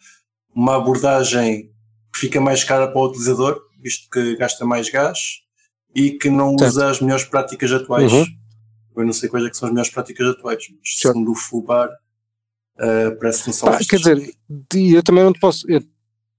[0.54, 1.70] uma abordagem
[2.14, 5.18] que fica mais cara para o utilizador, visto que gasta mais gás
[5.94, 6.70] e que não Certo.
[6.70, 8.12] usa as melhores práticas atuais.
[8.12, 8.24] Uhum.
[8.96, 11.14] Eu não sei quais é que são as melhores práticas atuais, mas Certo.
[11.14, 11.88] segundo o Fubar,
[12.78, 13.86] eh, parece que não são estas.
[13.86, 14.34] quer dizer,
[14.96, 15.70] eu também não te posso.
[15.70, 15.82] eu-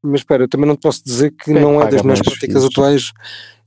[0.05, 2.21] mas espera, eu também não te posso dizer que Quem não é das minhas mais
[2.21, 2.67] práticas isso?
[2.67, 3.11] atuais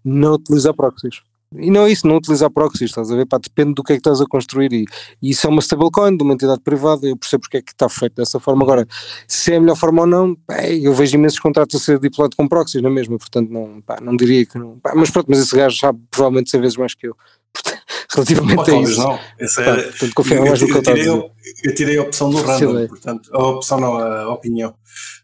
[0.05, 1.21] não utilizar proxies.
[1.57, 3.25] E não é isso, não utilizar proxies, estás a ver?
[3.25, 4.71] Pá, depende do que é que estás a construir.
[4.73, 4.85] E,
[5.23, 7.89] e isso é uma stablecoin de uma entidade privada, eu percebo porque é que está
[7.89, 8.63] feito dessa forma.
[8.65, 8.87] Agora,
[9.29, 12.35] se é a melhor forma ou não, pá, eu vejo imensos contratos a ser deployed
[12.37, 13.17] com proxies, não é mesmo?
[13.17, 14.79] Portanto, não, pá, não diria que não.
[14.81, 17.17] Pá, mas pronto, mas esse gajo sabe provavelmente 100 vezes mais que eu.
[18.15, 18.99] Relativamente Ou a isso.
[19.03, 19.19] não.
[19.39, 21.31] Essa Pá, é- portanto, confio mais no que eu está a tirei, dizer.
[21.65, 24.75] eu tirei a opção do random, portanto, a opção não, a opinião.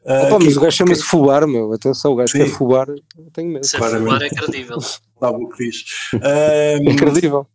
[0.05, 1.73] Ah, Opa, mas Kiko, o gajo chama-se Fubar, meu.
[1.73, 2.47] Atenção, o gajo que é.
[2.47, 3.65] Fubar, eu tenho medo.
[3.65, 4.05] Se Claramente.
[4.05, 4.79] fumar é credível.
[5.21, 5.85] Lá o que diz.
[6.23, 7.47] É Ahm, incrível.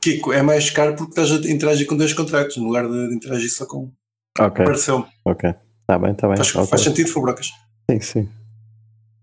[0.00, 3.50] Kiko, é mais caro porque estás a interagir com dois contratos, no lugar de interagir
[3.50, 3.92] só com um.
[4.38, 5.06] Ok, Pareceu-me.
[5.24, 5.54] ok.
[5.86, 6.36] Tá bem, tá bem.
[6.36, 7.48] Faz, faz sentido, Fubrocas?
[7.90, 8.28] Sim, sim.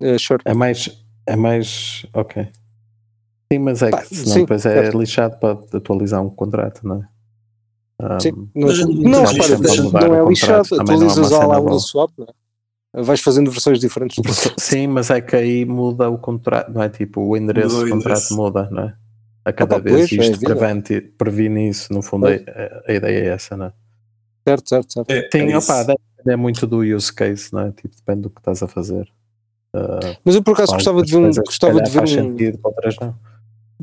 [0.01, 0.41] É, sure.
[0.45, 0.89] É mais.
[1.27, 2.05] É mais.
[2.13, 2.47] Ok.
[3.53, 4.99] Sim, mas é Pá, que senão sim, depois é certo.
[4.99, 8.15] lixado para atualizar um contrato, não é?
[8.15, 8.31] Um, Sim.
[8.55, 11.79] Não, Mas não, repara, mudar não é lixado, não é uma atualizas a lá na
[11.79, 13.01] swap, não é?
[13.03, 14.17] Vais fazendo versões diferentes.
[14.57, 16.89] Sim, mas é que aí muda o contrato, não é?
[16.89, 18.95] Tipo, o endereço do contrato muda, não é?
[19.45, 20.55] A cada Opa, vez pois, é isto vida.
[20.55, 22.29] prevente, previne isso, no fundo, a,
[22.87, 23.73] a ideia é essa, não é?
[24.47, 25.11] certo, certo, certo.
[25.11, 27.71] É, Tem, é opa, depende muito do use case, não é?
[27.71, 29.07] Tipo, depende do que estás a fazer.
[29.75, 31.31] Uh, Mas eu por acaso gostava de ver um.
[31.31, 33.15] Gostava de ver faz um sentido, para outras não.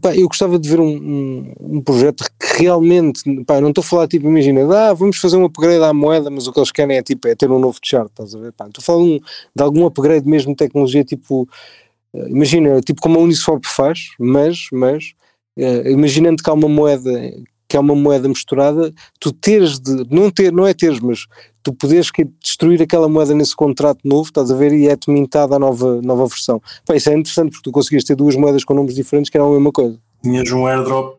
[0.01, 3.85] Pá, eu gostava de ver um, um, um projeto que realmente, pá, não estou a
[3.85, 6.97] falar tipo, imagina, ah, vamos fazer um upgrade à moeda, mas o que eles querem
[6.97, 8.53] é tipo, é ter um novo chart, estás a ver?
[8.53, 9.19] Pá, estou a falar um,
[9.55, 11.49] de algum upgrade mesmo de tecnologia, tipo,
[12.15, 15.13] eh, imagina, tipo como a Uniswap faz, mas, mas,
[15.57, 17.11] eh, imaginando que há uma moeda,
[17.69, 21.27] que há uma moeda misturada, tu teres de, não ter, não é teres, mas
[21.63, 25.57] tu poderes que destruir aquela moeda nesse contrato novo, estás a ver, e é-te mintada
[25.57, 26.61] a nova, nova versão.
[26.87, 29.49] Pá, isso é interessante porque tu conseguias ter duas moedas com nomes diferentes que eram
[29.51, 29.99] a mesma coisa.
[30.23, 31.19] Tinhas um airdrop.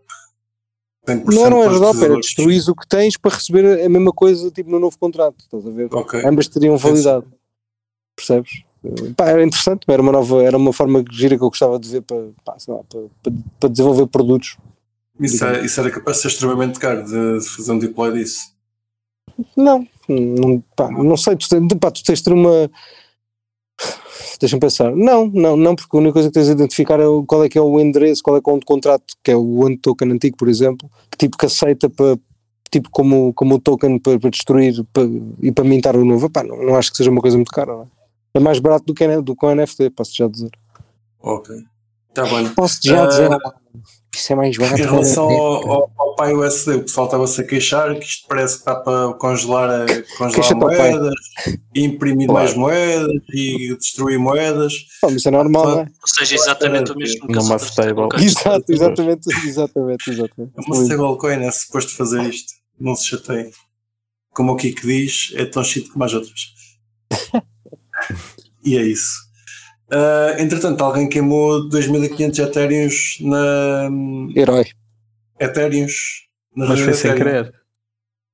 [1.07, 4.51] 100% Não era um airdrop, era destruís o que tens para receber a mesma coisa
[4.51, 5.89] tipo no novo contrato, estás a ver?
[5.91, 6.23] Ok.
[6.23, 7.25] Ambas teriam validade.
[8.15, 8.63] Percebes?
[9.15, 12.01] Pá, era interessante, era uma nova, era uma forma gira que eu gostava de ver
[12.01, 14.57] para, pá, lá, para, para, para desenvolver produtos.
[15.19, 18.50] Isso, é- isso era capaz de ser extremamente caro de fazer um deploy disso.
[19.55, 22.69] Não, não, pá, não sei, tu, tens- pá, tu tens de ter uma.
[24.39, 24.95] Deixa-me pensar.
[24.95, 27.57] Não, não, não, porque a única coisa que tens de identificar é qual é que
[27.57, 30.37] é o endereço, qual é que é o contrato, que é o one token antigo,
[30.37, 32.17] por exemplo, que tipo que aceita para
[32.71, 35.03] tipo como, como o token para, para destruir para-
[35.41, 36.29] e para mintar o novo.
[36.29, 37.87] Pá, não, não acho que seja uma coisa muito cara, não é?
[38.35, 40.51] É mais barato do que, do que o NFT, posso já dizer.
[41.21, 41.55] Ok.
[42.09, 42.49] Está bem.
[42.53, 43.29] Posso já Ah, dizer,
[44.17, 44.79] isso é mais barato.
[44.81, 48.55] Em relação ao, ao, ao Pai USD, o pessoal estava-se a queixar que isto parece
[48.55, 49.85] que está para congelar, a-
[50.17, 51.15] congelar moedas,
[51.73, 52.43] e imprimir Claro.
[52.45, 54.73] mais moedas e destruir moedas.
[55.01, 55.83] Pô, mas é normal, não é?
[55.83, 58.07] Ou seja, exatamente o mesmo que Numa stable.
[58.23, 60.53] Exato, exatamente, exatamente, exatamente.
[60.57, 62.51] É uma stablecoin, é suposto fazer isto.
[62.79, 63.49] Não se chateiem.
[64.33, 66.39] Como o Kiko diz, é tão shit como as outras.
[68.63, 69.30] e é isso.
[69.91, 73.89] Ah, entretanto, alguém queimou 2500 Ethereums na.
[74.35, 74.65] Herói.
[75.39, 76.27] Ethereums.
[76.55, 77.53] Na Mas foi sem querer.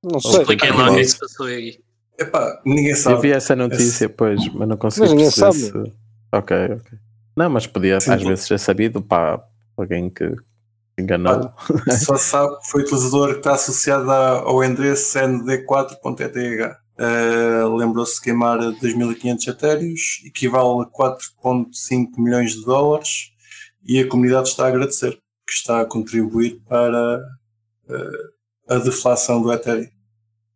[0.02, 0.40] Não sei.
[0.40, 1.78] Expliquem lá o que que se passou aí.
[2.18, 3.22] Epá, ninguém Eu sabe.
[3.22, 5.88] vi essa notícia, pois, mas não consegui Mas ninguém perceber sabe.
[5.88, 5.92] se...
[6.32, 6.98] Ok, ok.
[7.36, 8.28] Não, mas podia Sim, às pô.
[8.28, 9.40] vezes ser sabido para
[9.76, 10.34] alguém que
[10.98, 11.52] enganou.
[12.04, 16.76] Só se sabe que foi o utilizador que está associado ao endereço nd4.eth.
[16.98, 23.30] Uh, Lembrou-se de queimar 2.500 etéreos, equivale a 4,5 milhões de dólares,
[23.84, 25.12] e a comunidade está a agradecer,
[25.46, 27.18] que está a contribuir para
[27.88, 29.88] uh, a deflação do Ethereum.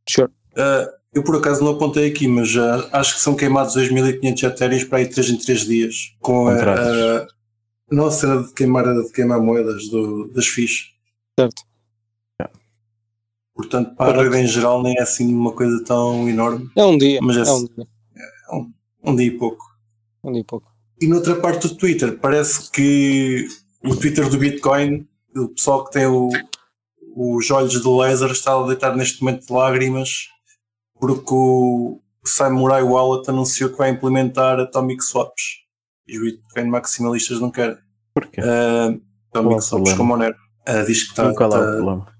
[0.08, 0.28] Sure.
[0.52, 4.84] Uh, eu por acaso não apontei aqui, mas uh, acho que são queimados 2.500 etéreos
[4.84, 7.26] para aí 3 em 3 dias, com a, a-
[8.06, 10.90] a cena de queimar, de queimar moedas do, das FIIs.
[11.38, 11.62] Certo.
[13.54, 16.96] Portanto, para a rede em geral nem é assim uma coisa tão enorme, É um
[16.96, 17.18] dia.
[17.22, 17.86] Mas é esse- um dia.
[19.04, 19.64] um dia e pouco.
[20.24, 20.70] Um dia e pouco.
[21.00, 23.46] E noutra parte do Twitter, parece que
[23.84, 26.28] o Twitter do Bitcoin, o pessoal que tem o,
[27.16, 30.28] os olhos de laser está a deitar neste momento de lágrimas
[31.00, 35.42] porque o Samurai Wallet anunciou que vai implementar Atomic Swaps.
[36.06, 37.76] E os Bitcoin maximalistas não querem.
[38.14, 38.40] Porquê?
[38.40, 38.98] Uh, é
[39.30, 40.04] Atomic Swaps com?
[40.04, 40.36] Monero.
[40.68, 42.11] Uh, diz que está, qual é o problema?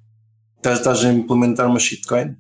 [0.63, 2.37] Estás, estás a implementar uma shitcoin.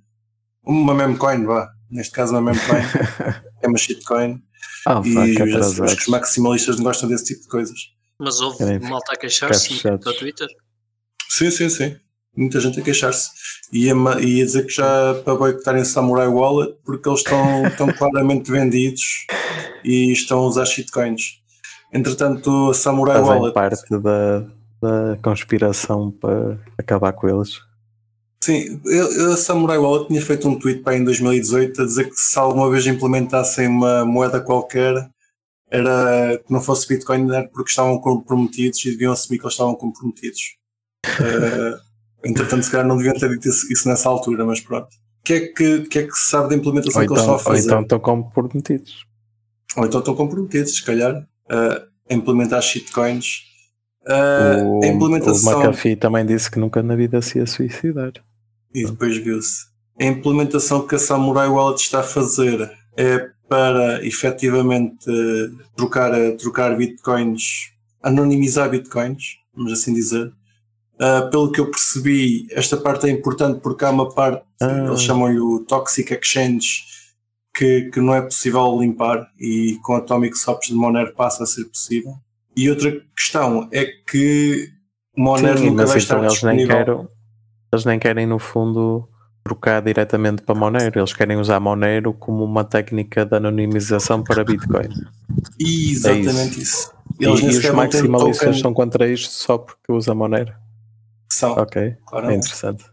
[0.64, 1.72] Uma memcoin, vá.
[1.90, 2.82] Neste caso, uma memcoin.
[3.60, 4.40] é uma shitcoin.
[4.86, 7.78] Ah, e fuck, os, os maximalistas não gostam desse tipo de coisas.
[8.18, 9.98] Mas houve Querem malta a queixar-se no.
[9.98, 10.48] Twitter.
[11.28, 11.96] Sim, sim, sim.
[12.36, 13.30] Muita gente a queixar-se.
[13.72, 17.92] E a, e a dizer que já para boicotarem Samurai Wallet porque eles estão, estão
[17.92, 19.26] claramente vendidos
[19.84, 21.40] e estão a usar shitcoins.
[21.92, 23.54] Entretanto, a Samurai Fazem Wallet.
[23.54, 24.40] parte da,
[24.80, 27.60] da conspiração para acabar com eles.
[28.42, 32.10] Sim, eu, eu, a Samurai Wallet tinha feito um tweet para em 2018 a dizer
[32.10, 35.08] que se alguma vez implementassem uma moeda qualquer
[35.70, 39.76] era que não fosse Bitcoin era porque estavam comprometidos e deviam assumir que eles estavam
[39.76, 40.56] comprometidos.
[41.06, 41.78] Eh,
[42.28, 44.88] entretanto, se calhar não deviam ter dito isso, isso nessa altura, mas pronto.
[44.88, 47.34] O que é que, que, é que se sabe da implementação Ou que eles então,
[47.36, 47.66] estão a ou fazer?
[47.66, 49.06] então estão comprometidos.
[49.76, 53.44] Ou então estão comprometidos, se calhar, a implementar shitcoins.
[54.04, 55.58] Eh, o, a implementação.
[55.58, 58.12] o McAfee também disse que nunca na vida se ia suicidar.
[58.74, 59.66] E depois viu-se.
[60.00, 65.06] A implementação que a Samurai Wallet está a fazer é para efetivamente
[65.76, 67.70] trocar, trocar bitcoins,
[68.02, 70.32] anonimizar bitcoins, vamos assim dizer.
[70.98, 74.84] Ah, pelo que eu percebi, esta parte é importante porque há uma parte, Ah.
[74.86, 76.84] eles chamam-lhe o Toxic Exchange,
[77.54, 81.64] que, que não é possível limpar e com Atomic Swaps de Monero passa a ser
[81.66, 82.14] possível.
[82.56, 84.68] E outra questão é que
[85.16, 87.08] Monero Sim, nunca vai estar então eles nem, disponível.
[87.72, 89.08] Eles nem querem, no fundo,
[89.42, 91.00] trocar diretamente para Monero.
[91.00, 94.88] Eles querem usar Monero como uma técnica de anonimização para Bitcoin.
[95.58, 96.92] Exatamente isso.
[97.18, 100.52] E, Eles nem e os maximalistas token são contra isto só porque usa Monero.
[101.30, 101.52] são.
[101.52, 102.84] Ok, é interessante.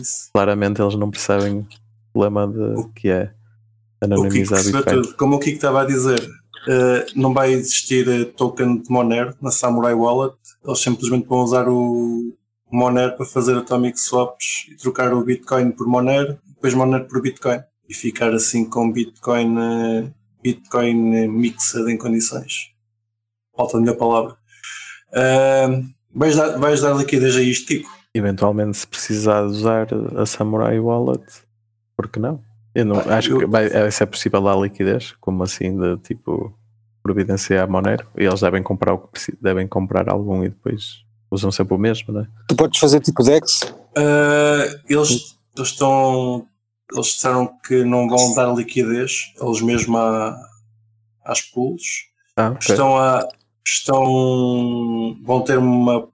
[0.00, 0.30] Isso.
[0.32, 1.66] Claramente eles não percebem o
[2.12, 3.32] problema de que é
[4.00, 5.02] O anonimizar percebeu Bitcoin.
[5.02, 5.16] tudo.
[5.16, 6.20] Como o Kiko estava a dizer,
[6.68, 10.36] eh, não vai existir eh, token de Monero na Samurai Wallet.
[10.64, 12.34] Eles simplesmente vão usar o
[12.74, 17.60] Monero para fazer atomic swaps e trocar o Bitcoin por Monero depois Monero por Bitcoin.
[17.88, 20.10] E ficar assim com Bitcoin, eh,
[20.42, 22.72] Bitcoin eh, mixed em condições.
[23.56, 24.36] Falta a minha palavra.
[25.12, 25.82] Eh,
[26.14, 27.90] vais, dar, vais dar liquidez a isto, Kiko?
[28.14, 31.24] Eventualmente, se precisar usar a Samurai Wallet,
[31.96, 32.40] por que não?
[32.74, 35.98] Eu não Ah, acho eu- que vai, vai ser possível dar liquidez, como assim de
[35.98, 36.56] tipo
[37.02, 38.06] providenciar Monero.
[38.16, 42.12] E eles devem comprar o que devem comprar algum e depois usam sempre o mesmo,
[42.12, 42.26] né?
[42.48, 43.60] Tu podes fazer tipo Dex?
[43.96, 46.46] Uh, eles, eles estão.
[46.92, 50.36] Eles disseram que não vão dar liquidez, eles mesmo à,
[51.24, 51.82] às pools.
[52.36, 52.58] Ah, ok.
[52.70, 53.28] Estão a.
[53.66, 55.16] Estão.
[55.22, 56.08] Vão ter uma,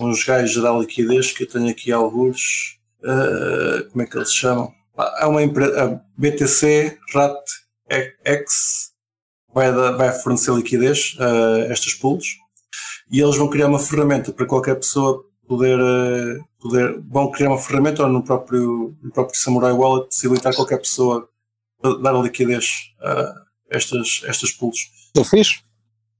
[0.00, 2.78] uns gajos a dar liquidez que eu tenho aqui alguns.
[3.02, 4.72] uh, como é que eles se chamam?
[5.20, 5.84] É uma empresa.
[5.84, 7.40] A BTC Rat
[8.24, 8.92] X
[9.52, 12.41] vai, vai fornecer liquidez a estas pools
[13.12, 17.58] e eles vão criar uma ferramenta para qualquer pessoa poder, eh, poder vão criar uma
[17.58, 21.28] ferramenta ou no próprio, no próprio Samurai Wallet possibilitar qualquer pessoa
[21.82, 22.66] a dar liquidez
[23.02, 23.34] a
[23.70, 24.78] estas, estas pools.
[25.14, 25.60] Isso é fixe?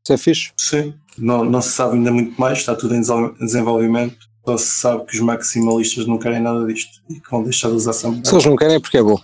[0.04, 0.52] Isso é fixe?
[0.58, 3.00] Sim, Não, não se sabe ainda muito mais, está tudo em
[3.40, 4.30] desenvolvimento.
[4.44, 7.76] Só se sabe que os maximalistas não querem nada disto e que vão deixar de
[7.76, 8.24] usar Samurai.
[8.24, 9.18] Se eles não querem é porque é bom.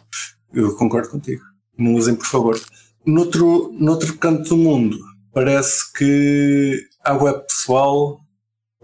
[0.55, 1.43] Eu concordo contigo.
[1.77, 2.61] Não usem, por favor.
[3.05, 4.97] Noutro, noutro canto do mundo,
[5.33, 8.21] parece que há web pessoal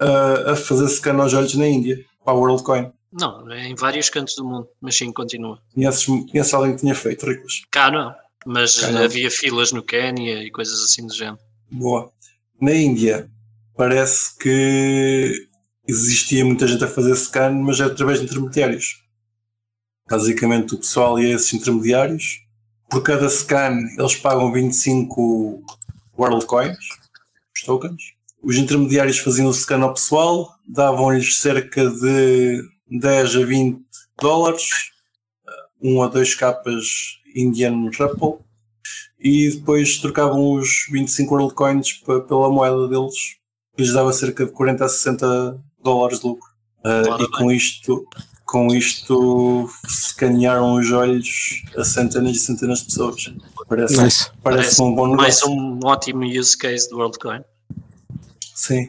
[0.00, 2.90] a, a fazer scan aos olhos na Índia, para a WorldCoin.
[3.12, 5.60] Não, é em vários cantos do mundo, mas sim, continua.
[5.72, 7.64] Conheces, conheces alguém que tinha feito, Ricos?
[7.70, 9.04] Cá não, mas Cá não.
[9.04, 11.38] havia filas no Quénia e coisas assim do género.
[11.70, 12.10] Boa.
[12.60, 13.30] Na Índia,
[13.76, 15.48] parece que
[15.86, 19.04] existia muita gente a fazer scan, mas é através de intermediários.
[20.08, 22.40] Basicamente, o pessoal ia a esses intermediários.
[22.90, 25.62] Por cada scan, eles pagam 25
[26.18, 26.78] World Coins,
[27.56, 28.13] os tokens.
[28.44, 33.80] Os intermediários faziam o scan ao pessoal, davam-lhes cerca de 10 a 20
[34.20, 34.90] dólares,
[35.82, 36.84] um a dois capas
[37.34, 38.44] Indian Rupple,
[39.18, 41.92] e depois trocavam os 25 World Coins
[42.28, 43.14] pela moeda deles,
[43.74, 46.46] que lhes dava cerca de 40 a 60 dólares de lucro.
[46.84, 48.06] Ora e com isto,
[48.44, 53.32] com isto escanearam os olhos a centenas e centenas de pessoas.
[53.66, 54.30] Parece, Nice.
[54.42, 55.50] parece, Parece um bom Mais negócio.
[55.50, 57.40] um ótimo use case do WorldCoin.
[58.66, 58.88] Sim.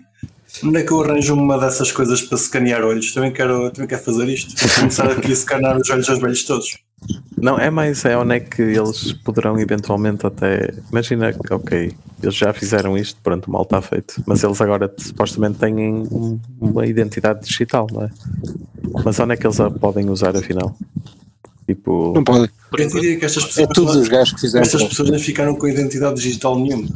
[0.63, 3.13] Onde é que eu arranjo uma dessas coisas para escanear olhos?
[3.13, 4.55] Também quero, também quero fazer isto.
[4.57, 6.77] Vou começar aqui a escanear os olhos aos velhos todos.
[7.37, 10.73] Não, é mais é onde é que eles poderão eventualmente até.
[10.89, 11.91] Imagina que, ok,
[12.23, 14.23] eles já fizeram isto, pronto, o mal está feito.
[14.25, 18.09] Mas eles agora supostamente têm um- uma identidade digital, não é?
[19.03, 20.75] Mas onde é que eles a podem usar afinal?
[21.67, 22.49] Tipo, Não pode.
[22.69, 24.63] Por Eu diria que estas É pessoas, todos os gajos que fizeram.
[24.63, 26.87] estas pessoas nem ficaram com identidade digital nenhuma.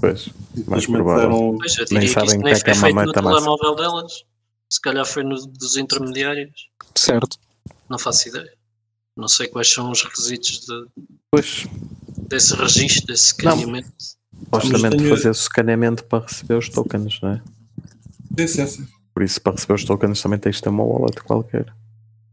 [0.00, 0.28] Pois,
[0.66, 1.56] mais provável.
[1.58, 4.24] pois, eu nem que sabem o que é que é uma feito no telemóvel delas.
[4.68, 6.68] Se calhar foi no dos intermediários.
[6.94, 7.36] Certo.
[7.88, 8.52] Não faço ideia.
[9.16, 10.86] Não sei quais são os requisitos de-
[11.30, 11.66] Pois,
[12.28, 13.90] desse registro, desse escaneamento.
[14.44, 17.42] supostamente tenho- fazer o escaneamento para receber os tokens, não é?
[18.38, 18.88] Sim, sim, sim.
[19.12, 21.66] Por isso, para receber os tokens também tens de ter uma wallet qualquer.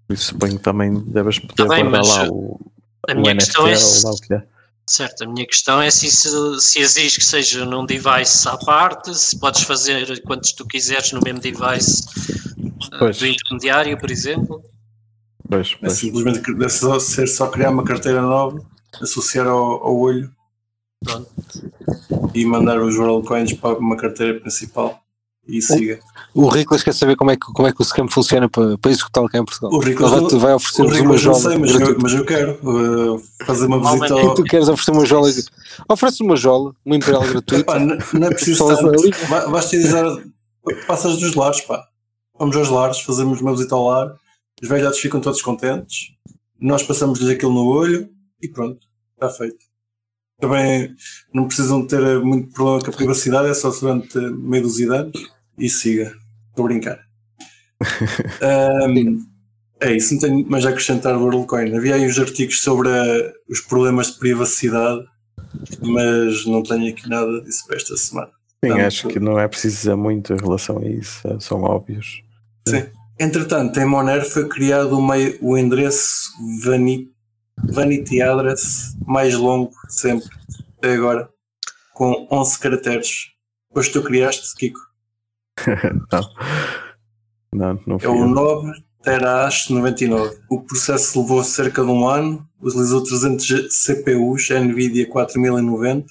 [0.08, 2.72] Por isso, suponho que também deves poder Tá bem, guardar mas lá o,
[3.10, 4.48] A o minha NFT questão é ou se, lá o que é.
[4.90, 9.14] Certo, a minha questão é se, isso- se exige que seja num device à parte,
[9.18, 12.04] se podes fazer quantos tu quiseres no mesmo device
[12.94, 13.18] ah, Pois.
[13.18, 14.62] do intermediário, por exemplo.
[15.50, 15.94] Pois, É pois.
[15.94, 18.64] simplesmente que deve só- ser só criar uma carteira nova,
[19.02, 20.32] associar ao, ao olho
[21.04, 21.30] Pronto.
[22.34, 25.02] e mandar os World Coins para uma carteira principal
[25.48, 26.00] e siga.
[26.38, 28.92] O Riclas quer saber como é que, como é que o scam funciona para, para
[28.92, 29.72] executar cá em Portugal.
[29.74, 31.40] O Riclas vai, vai oferecer-nos uma jola.
[31.40, 32.60] sei, mas eu, mas eu quero
[33.16, 34.34] uh, fazer uma visita ao.
[34.36, 35.30] Tu queres oferecer uma jola?
[35.90, 37.64] Oferece uma jola, uma imperial gratuita.
[37.64, 39.28] Pá, não, não é preciso tanto.
[39.30, 40.04] Ba- Basta dizer,
[40.86, 41.84] passas dos lares, pá.
[42.38, 44.14] Vamos aos lares, fazemos uma visita ao lar,
[44.62, 46.10] os velhotes ficam todos contentes,
[46.62, 48.78] nós passamos-lhes aquilo no olho e pronto,
[49.16, 49.58] está feito.
[50.40, 50.94] Também
[51.34, 55.32] não precisam ter muito problema com a privacidade, é só durante meio dúzia de anos
[55.58, 56.14] e siga.
[56.58, 57.00] Estou a brincar.
[58.42, 59.20] Ahm,
[59.80, 61.78] é isso, não tenho mais a acrescentar o WorldCoin.
[61.78, 62.90] Havia aí uns artigos sobre
[63.48, 65.06] os problemas de privacidade,
[65.82, 68.32] mas não tenho aqui nada disso para esta semana.
[68.66, 71.62] Sim, Não, acho que não é preciso dizer muito em relação a isso, é- são
[71.62, 72.24] óbvios.
[73.20, 76.32] Entretanto, em Monero foi criado uma- o endereço
[76.64, 77.12] Vanity,
[77.70, 80.28] Vanity Address mais longo sempre,
[80.80, 81.30] até agora,
[81.94, 83.28] com 11 caracteres.
[83.70, 84.80] Depois tu criaste, Kiko.
[87.54, 88.28] não, não, não É fui o eu.
[88.28, 88.72] 9
[89.04, 90.38] terahash 99.
[90.50, 96.06] O processo levou cerca de um ano, utilizou 300 G- CPUs, NVIDIA 4090,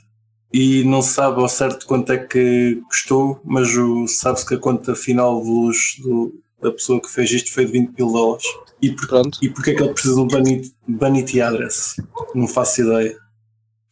[0.52, 3.68] e não se sabe ao certo quanto é que custou, mas
[4.08, 7.72] sabe-se que a conta final de luz do- da pessoa que fez isto foi de
[7.72, 8.46] 20 mil dólares.
[8.80, 9.38] E, por, Pronto.
[9.42, 11.96] e porquê é que ele precisa de um vanity, vanity address?
[12.34, 13.16] Não faço ideia.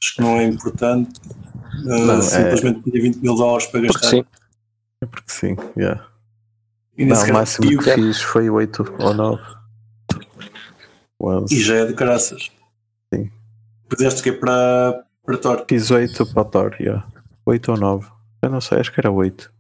[0.02, 1.10] Acho que não é importante.
[1.84, 4.10] Uh, Não, é- simplesmente tinha 20 mil dólares para Porque gastar.
[4.10, 4.24] sim.
[5.04, 6.08] É porque sim, yeah.
[6.96, 9.42] E, Não, o máximo e o- que fiz foi 8 ou 9.
[11.18, 11.54] O 11.
[11.54, 12.50] E já é de caraças.
[13.12, 13.30] Sim.
[13.90, 14.32] Fizeste o quê?
[14.32, 15.64] Para, para Tor?
[15.68, 17.06] Fiz 8 para Thor, yeah.
[17.44, 18.06] 8 ou 9.
[18.42, 19.52] Eu não sei, acho que era 8.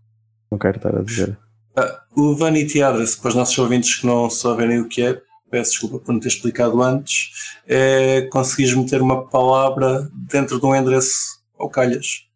[0.50, 1.36] Não quero estar a dizer.
[1.76, 5.72] Ah, o Vanity Address, para os nossos ouvintes que não souberem o que é, peço
[5.72, 11.42] desculpa por não ter explicado antes, é conseguires meter uma palavra dentro de um endereço
[11.58, 12.26] ao calhas.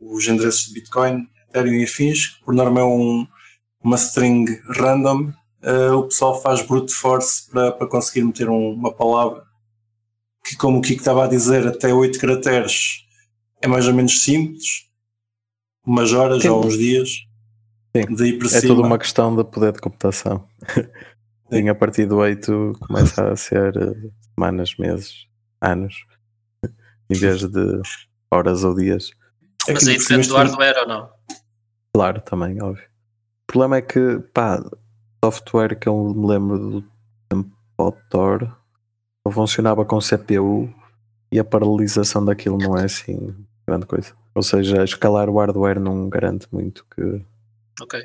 [0.00, 3.26] Os endereços de Bitcoin, Ethereum e afins, que por norma é um,
[3.82, 4.46] uma string
[4.78, 5.32] random,
[5.62, 9.42] ah, o pessoal faz brute force para, para conseguir meter um- uma palavra
[10.44, 13.04] que, como o Kiko estava a dizer, até 8 caracteres
[13.60, 14.88] é mais ou menos simples,
[15.86, 16.48] umas horas Sim.
[16.48, 17.08] ou uns dias.
[17.96, 18.14] Sim.
[18.16, 18.62] Daí para É cima.
[18.74, 20.48] tudo uma questão de poder de computação.
[21.52, 25.26] Sim, a partir do 8 começa a ser eh, semanas, meses,
[25.60, 25.94] anos,
[27.10, 27.82] em vez de
[28.30, 29.10] horas ou dias.
[29.68, 31.10] É Mas aí depende do hardware ou não?
[31.94, 32.84] Claro, também, óbvio.
[32.84, 34.62] O problema é que, pá,
[35.24, 36.84] software que eu me lembro do
[37.28, 38.56] tempo do Thor
[39.24, 40.72] não funcionava com CPU
[41.30, 43.34] e a paralisação daquilo não é assim
[43.66, 44.12] grande coisa.
[44.34, 47.22] Ou seja, escalar o hardware não garante muito que
[47.80, 48.02] Ok.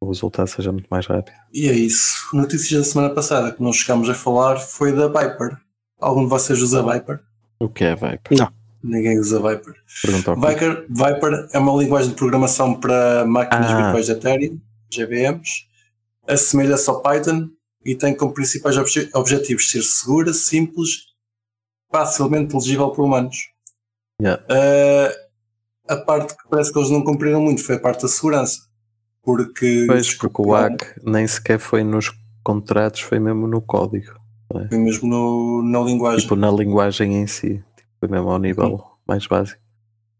[0.00, 1.34] o resultado seja muito mais rápido.
[1.52, 2.28] E é isso.
[2.36, 5.58] Notícias da semana passada que nós chegámos a falar foi da Viper.
[5.98, 7.20] Algum de vocês usa Viper?
[7.58, 8.38] O que é Viper?
[8.38, 8.52] Não.
[8.82, 9.74] Ninguém usa Viper.
[10.04, 13.76] Viper, Viper é uma linguagem de programação para máquinas Ah.
[13.82, 14.58] virtuais de Ethereum,
[14.90, 15.66] GVMs.
[16.26, 17.48] Assemelha-se ao Python
[17.84, 21.06] e tem como principais obje- objetivos ser segura, simples,
[21.90, 23.36] facilmente legível por humanos.
[24.20, 24.42] Yeah.
[24.44, 28.60] Uh, a parte que parece que eles não cumpriram muito foi a parte da segurança.
[29.22, 32.12] Porque, Pois, porque o hack nem sequer foi nos
[32.42, 34.12] contratos, foi mesmo no código.
[34.68, 36.20] foi mesmo no- na linguagem.
[36.22, 37.62] Tipo, na linguagem em si.
[38.02, 39.60] Foi mesmo ao nível mais básico.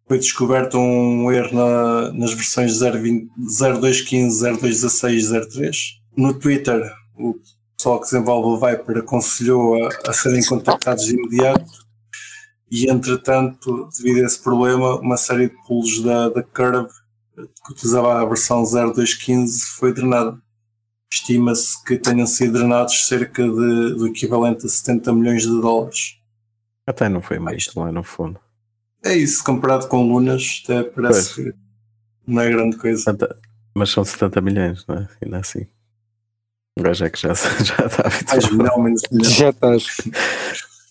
[0.07, 3.28] foi descoberto um erro na- nas versões 0.20
[3.59, 5.76] 0215, 0216, 03.
[6.16, 6.80] No Twitter,
[7.18, 7.35] o
[7.76, 11.64] pessoal que desenvolve o Viper aconselhou a, a serem contactados de imediato
[12.70, 16.89] e, entretanto, devido a esse problema, uma série de pools da, da Curve
[17.35, 20.39] que utilizava a versão 0215 foi drenada.
[21.12, 26.18] Estima-se que tenham sido drenados cerca de, do equivalente a 70 milhões de dólares.
[26.87, 28.39] Até não foi muito lá no fundo.
[29.05, 31.53] É isso, comparado com Lunas, até parece que
[32.26, 33.03] não é grande coisa.
[33.03, 33.39] 70
[33.74, 35.09] mas são 70 milhões, não é?
[35.22, 35.66] Ainda assim.
[36.78, 37.33] O gajo é que já,
[37.64, 38.57] já está Mais habituado.
[38.57, 39.30] milhão, menos milhão.
[39.30, 39.87] Já estás.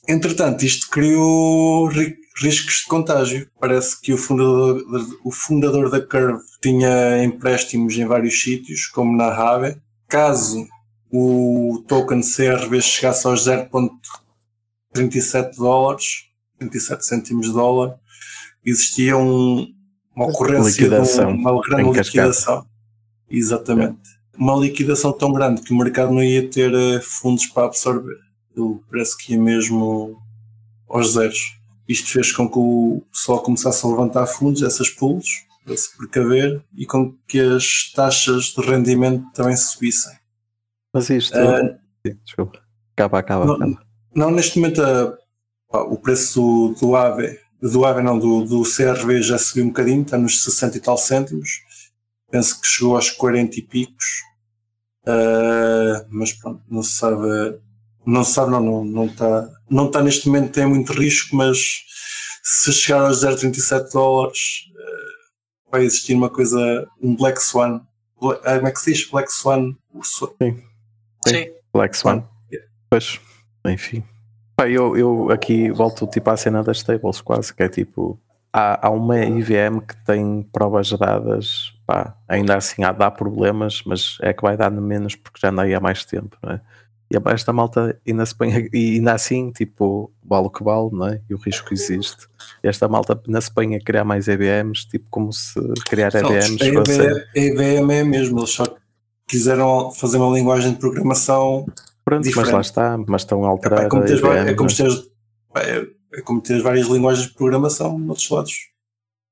[0.08, 3.48] Entretanto, isto criou ri- riscos de contágio.
[3.60, 4.84] Parece que o fundador,
[5.24, 9.78] o fundador da Curve tinha empréstimos em vários sítios, como na Rave.
[10.08, 10.68] Caso
[11.12, 13.48] o token CRV chegasse aos
[14.94, 16.26] 0.37 dólares,
[16.60, 17.98] 37 cêntimos de dólar,
[18.66, 19.74] existia um-
[20.16, 22.66] uma ocorrência Liquidação de um- uma grande liquidação.
[23.30, 24.00] Exatamente.
[24.38, 28.18] Uma liquidação tão grande que o mercado não ia ter eh, fundos para absorver.
[28.56, 30.22] Ele parece que ia mesmo
[30.90, 31.58] aos zeros.
[31.88, 35.26] Isto fez com que o pessoal começasse a levantar fundos, essas pools,
[35.66, 40.14] para se precaver e com que as taxas de rendimento também subissem.
[40.94, 41.36] Mas isto.
[42.06, 42.62] Sim, Desculpa.
[42.94, 43.86] Acaba, acaba, Não, acaba.
[44.14, 45.18] Não, neste momento a-
[45.70, 50.02] pá, o preço do AVE, do AVE não, do, do CRV já subiu um bocadinho,
[50.02, 51.50] está nos 60 e tal cêntimos.
[52.30, 54.06] Penso que chegou aos 40 e picos.
[55.06, 57.60] Ah, mas pronto, não se sabe.
[58.06, 59.50] Não se sabe, não, não, não está.
[59.70, 61.60] Não está neste momento, tem muito risco, mas
[62.44, 64.40] se chegar aos 0,37 dólares
[64.76, 67.82] ah, vai existir uma coisa, um Black Swan.
[68.44, 69.10] Ah, Como é que se diz?
[69.10, 69.74] Black Swan?
[69.94, 70.64] O Swan- Sim.
[71.28, 71.46] Sim.
[71.74, 72.24] Black Swan.
[72.90, 73.20] Pois,
[73.66, 74.04] enfim.
[74.60, 78.20] Eu, eu aqui volto tipo à cena das tables, quase, que é tipo.
[78.54, 84.18] Há, há uma IVM que tem provas dadas, pá, ainda assim há, dá problemas, mas
[84.22, 86.62] é que vai dar menos porque já anda aí há mais tempo, não é?
[87.12, 91.08] E esta malta ainda se põe, e ainda assim, tipo, vale o que vale, não
[91.08, 91.22] é?
[91.30, 92.28] E o risco existe.
[92.64, 95.60] E esta malta ainda se põe a criar mais EVMs, tipo, como se
[95.90, 97.02] criar Não, EVMs a fosse.
[97.02, 98.74] A EVM é mesmo, eles só
[99.28, 101.66] quiseram fazer uma linguagem de programação.
[102.12, 102.54] Pronto, mas diferente.
[102.54, 104.74] lá está, mas estão a É, como teres, é EVM, como é?
[104.74, 105.12] teres-
[105.56, 108.54] é, é como teres várias linguagens de programação noutros lados.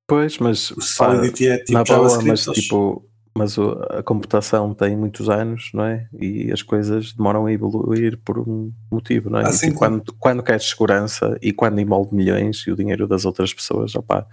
[0.07, 3.05] Pois, mas O pá, Solidity é tipo na boa, mas tipo,
[3.37, 6.07] mas a computação tem muitos anos, não é?
[6.21, 9.47] E as coisas demoram a evoluir por um motivo, não é?
[9.47, 13.25] Ah, E, tipo, quando, quando queres segurança e quando envolve milhões e o dinheiro das
[13.25, 14.25] outras pessoas, opá,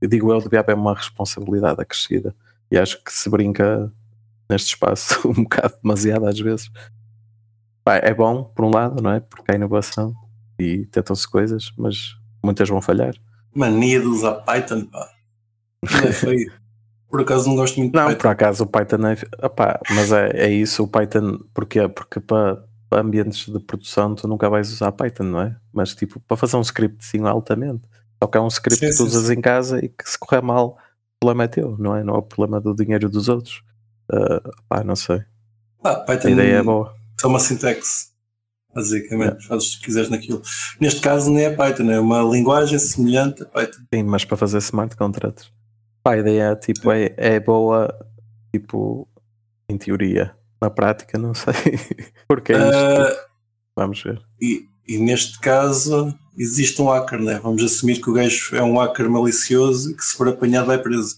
[0.00, 2.34] eu digo eu, devia haver uma responsabilidade acrescida.
[2.68, 3.92] E acho que se brinca
[4.50, 6.68] neste espaço um bocado demasiado às vezes.
[7.86, 9.20] É bom, por um lado, não é?
[9.20, 10.12] Porque há inovação
[10.58, 13.14] e tentam-se coisas, mas muitas vão falhar.
[13.54, 15.08] Mania de usar Python, pá.
[15.90, 16.52] Não é feio.
[17.08, 18.20] Por acaso não gosto muito de Não, Python.
[18.20, 19.46] por acaso o Python é.
[19.46, 21.38] opá, mas é, é isso, o Python.
[21.54, 21.86] Porquê?
[21.88, 25.56] Porque para, para ambientes de produção tu nunca vais usar Python, não é?
[25.72, 27.84] Mas tipo, para fazer um scriptzinho altamente.
[28.22, 29.34] Só que é um script Sim, que tu usas sim.
[29.34, 32.02] em casa e que se correr mal, o problema é teu, não é?
[32.02, 33.62] Não é o problema do dinheiro dos outros.
[34.10, 35.22] Ah, pá, não sei.
[35.82, 36.92] Pá, A Python ideia é boa.
[37.22, 38.08] É uma sintaxe.
[38.74, 40.42] Basicamente, fazes o que quiseres naquilo.
[40.78, 43.80] Neste caso, nem é Python, é uma linguagem semelhante a Python.
[43.92, 45.50] Sim, mas para fazer smart contracts.
[46.02, 47.88] Pá, a ideia tipo, é, é boa,
[48.52, 49.08] tipo,
[49.68, 50.36] em teoria.
[50.60, 51.54] Na prática, não sei.
[52.28, 52.74] Porque é isto.
[52.74, 53.26] Ah,
[53.76, 54.22] Vamos ver.
[54.40, 57.38] E, e neste caso existe um hacker, né?
[57.42, 60.78] Vamos assumir que o gajo é um hacker malicioso e que se for apanhado vai
[60.78, 61.16] preso.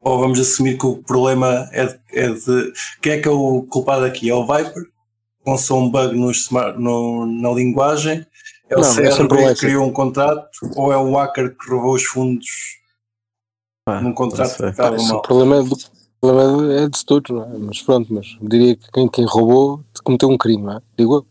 [0.00, 2.72] Ou vamos assumir que o problema é de, é de-
[3.02, 4.30] quem é que é o culpado aqui?
[4.30, 4.84] É o Viper?
[5.46, 8.26] Lançou um bug no, smart- no- na linguagem?
[8.68, 10.48] É o Não, é que criou um contrato?
[10.76, 12.46] Ou é o hacker que roubou os fundos
[13.84, 15.22] Pá, num contrato que estava Isso, o mal.
[15.22, 17.58] problema é, do, o problema é de todos, não é?
[17.58, 20.82] Mas pronto, mas diria que quem, quem roubou cometeu um crime, não é?
[20.96, 21.26] Digo eu.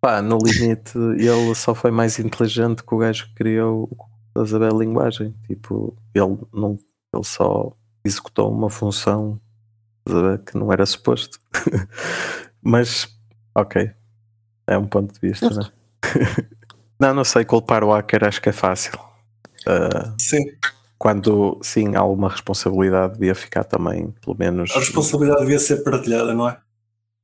[0.00, 4.68] Pá, no limite, ele só foi mais inteligente que o gajo que criou o a
[4.68, 5.34] linguagem.
[5.46, 6.78] Tipo, ele, não,
[7.12, 7.72] ele só
[8.08, 9.40] executou uma função
[10.46, 11.38] que não era suposto.
[12.62, 13.08] Mas,
[13.54, 13.90] ok.
[14.66, 15.70] É um ponto de vista, né?
[16.98, 18.92] não, não sei, culpar o hacker acho que é fácil.
[19.66, 20.44] Ah, Sim,
[20.98, 26.34] quando sim há alguma responsabilidade, devia ficar também, pelo menos, a responsabilidade devia ser partilhada,
[26.34, 26.58] não é?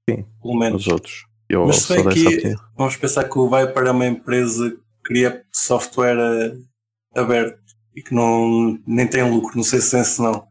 [0.09, 0.25] Sim.
[0.41, 0.87] Pelo menos.
[0.87, 1.27] nos outros.
[1.49, 2.61] Eu Mas se bem que opinião.
[2.77, 6.57] vamos pensar que o vai para uma empresa que cria software
[7.15, 7.61] aberto
[7.95, 10.47] e que não, nem tem lucro, não sei se é se não.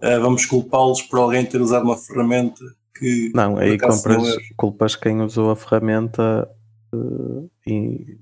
[0.00, 2.64] Eh, vamos culpá-los por alguém ter usado uma ferramenta
[2.98, 4.40] que Não, aí acaso não compras, é.
[4.56, 6.48] culpas quem usou a ferramenta
[6.94, 8.18] eh, e de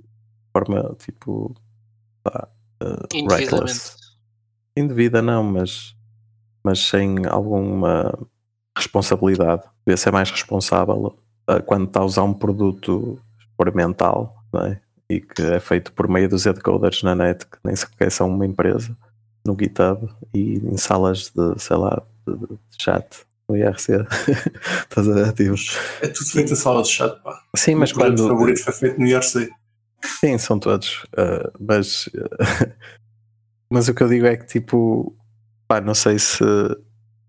[0.52, 1.54] forma tipo
[2.22, 2.48] pá,
[3.14, 3.44] Indevidamente.
[3.44, 3.96] reckless.
[4.76, 5.94] Indevida não, mas,
[6.64, 8.16] mas sem alguma
[8.76, 9.62] responsabilidade.
[9.86, 11.16] Devia ser mais responsável
[11.48, 14.80] eh, quando está a usar um produto experimental não é?
[15.10, 18.28] e que é feito por meia dúzia de coders na net que nem sequer são
[18.28, 18.96] uma empresa
[19.48, 23.06] no GitHub e em salas de, sei lá, de, de chat
[23.48, 23.92] no IRC.
[24.88, 25.32] Estás a ver?
[25.32, 25.54] Tipo,
[26.02, 27.42] É tudo feito em sala de chat, pá.
[27.56, 28.28] Sim, mas o meu quando.
[28.28, 29.48] favorito foi feito no IRC.
[30.20, 31.04] Sim, são todos.
[31.14, 32.06] uh, mas.
[32.08, 32.72] uh,
[33.70, 35.16] mas o que eu digo é que, tipo.
[35.66, 36.42] Pá, não sei se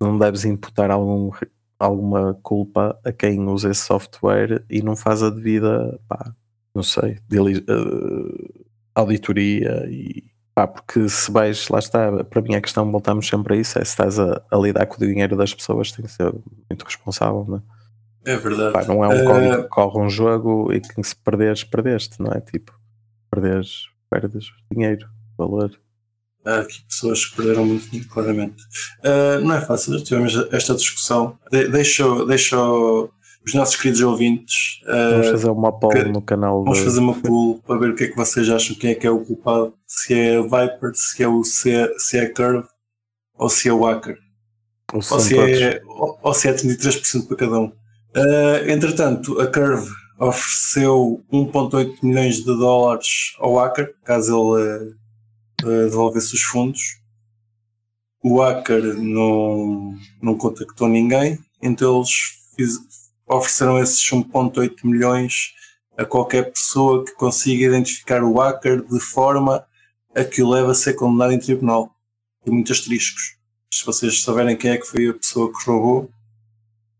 [0.02, 1.30] não deves imputar algum,
[1.78, 6.00] alguma culpa a quem usa esse software e não faz a devida.
[6.08, 6.34] Pá,
[6.76, 7.18] não sei.
[7.30, 10.24] dili- uh, auditoria e.
[10.56, 13.84] Pá, porque se vais, lá está, para mim a questão, voltamos sempre a isso, é
[13.86, 16.34] se estás a, a lidar com o dinheiro das pessoas, tem que ser
[16.70, 17.58] muito responsável, não
[18.26, 18.34] é?
[18.34, 18.74] É verdade.
[18.74, 22.22] Pá, não é um Eh, código que corre um jogo e que se perderes, perdeste,
[22.22, 22.42] não é?
[22.42, 22.74] Tipo,
[23.32, 25.72] perderes, perdes dinheiro, valor.
[26.46, 28.62] Há aqui pessoas que perderam muito dinheiro, claramente.
[29.04, 31.38] Ah, não é fácil, tivemos esta discussão.
[31.52, 32.58] De, deixa, deixa
[33.46, 34.82] os nossos queridos ouvintes.
[34.86, 37.96] Vamos fazer uma poll que- no canal vamos de- fazer uma pool para ver o
[37.96, 39.74] que é que vocês acham, quem é que é o culpado.
[39.88, 42.68] Se é a Viper, se é o C, se é a Curve
[43.36, 44.18] ou se é o Hacker.
[44.94, 47.72] o Ou se, é, ou, ou se é 33% para cada um.
[48.16, 53.08] Ah, entretanto, a Curve ofereceu 1,8 milhões de dólares
[53.40, 54.94] ao hacker, caso ele
[55.64, 56.82] ah, devolvesse os fundos.
[58.22, 62.10] O hacker não, não contactou ninguém, então eles
[62.58, 62.80] fiz-
[63.30, 65.54] ofereceram esses 1,8 milhões
[65.98, 69.66] a qualquer pessoa que consiga identificar o hacker de forma
[70.16, 71.94] a que o leve a ser condenado em tribunal.
[72.44, 73.38] Tem muitos asteriscos.
[73.72, 76.10] Se vocês souberem quem é que foi a pessoa que roubou,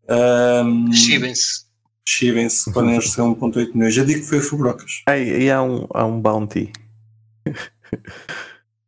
[0.08, 1.64] um, Chivem-se.
[2.06, 3.96] chivem-se, podem oferecer 1,8 milhões.
[3.96, 5.02] Eu digo que foi o Fubrocas.
[5.08, 6.72] E há um, há um bounty.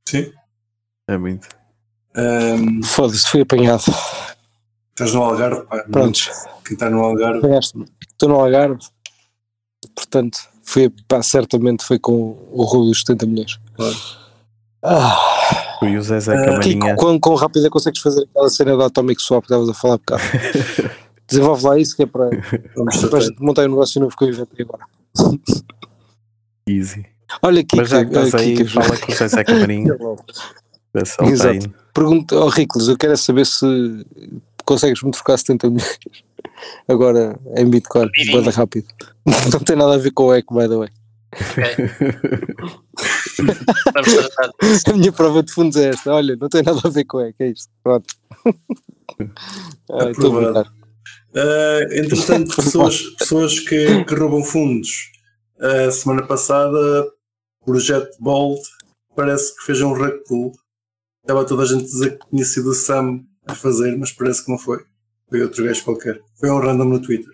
[0.08, 0.32] Sim.
[1.08, 1.48] É muito.
[2.16, 3.84] Um, Foda-se, fui apanhado.
[4.92, 5.84] Estás no Algarve, pá.
[5.90, 6.30] Prontos,
[6.64, 7.40] Quem está no Algarve.
[8.10, 8.78] Estou no Algarve,
[9.94, 13.58] portanto, foi, pá, certamente foi com o roubo dos 70 milhões.
[13.74, 13.96] Claro.
[14.84, 16.96] Ah, e o Zezé Ah, Kiko, Camarinha.
[16.96, 19.74] quão, quão rápido é que consegues fazer aquela cena da Atomic Swap que estavas a
[19.74, 20.22] falar há bocado?
[21.28, 23.16] Desenvolve lá isso que é para, para tratar.
[23.16, 24.84] a gente montar um negócio novo que eu inventei agora.
[26.68, 27.06] Easy.
[27.42, 29.94] Olha, Mas já que estás eh, aí, fala com o Zezé Camarinha.
[31.04, 31.74] se ele Exato.
[31.94, 33.64] Pergunta ao Ricles, eu quero é saber se
[34.64, 35.98] consegues-me trocar 70 milhões
[36.88, 38.86] agora em Bitcoin, bada rápido.
[39.52, 40.88] Não tem nada a ver com o ECO, by the way.
[43.36, 44.82] Disso.
[44.88, 46.12] A minha prova de fundos é esta.
[46.12, 47.70] Olha, não tem nada a ver com o ECO, é isto.
[47.82, 48.14] Pronto.
[49.90, 50.66] Ah, Estou a brincar.
[51.34, 55.12] Uh, entretanto, pessoas, pessoas que, que roubam fundos.
[55.60, 57.06] A semana passada,
[57.60, 58.60] o projeto Bold
[59.14, 59.94] parece que fez um
[60.26, 60.52] pull.
[61.22, 64.44] Estava toda a gente a dizer que tinha sido o Sam a fazer, mas parece
[64.44, 64.78] que não foi.
[65.28, 66.20] Foi outro gajo qualquer.
[66.38, 67.32] Foi um random no Twitter.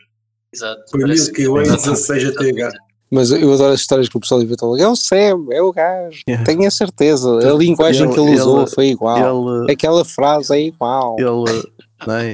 [0.54, 0.82] Exato.
[0.90, 2.74] Foi Milky Way que- 16 ATH.
[3.10, 4.76] Mas eu adoro as histórias que o pessoal inventa logo.
[4.78, 6.20] É o Sam, é o gajo.
[6.28, 6.44] Yeah.
[6.44, 7.38] Tenho a certeza.
[7.38, 9.62] A linguagem Ele- que ele usou ele- foi igual.
[9.64, 11.16] Ele, Aquela frase é igual.
[11.18, 11.66] ele,
[12.12, 12.32] é?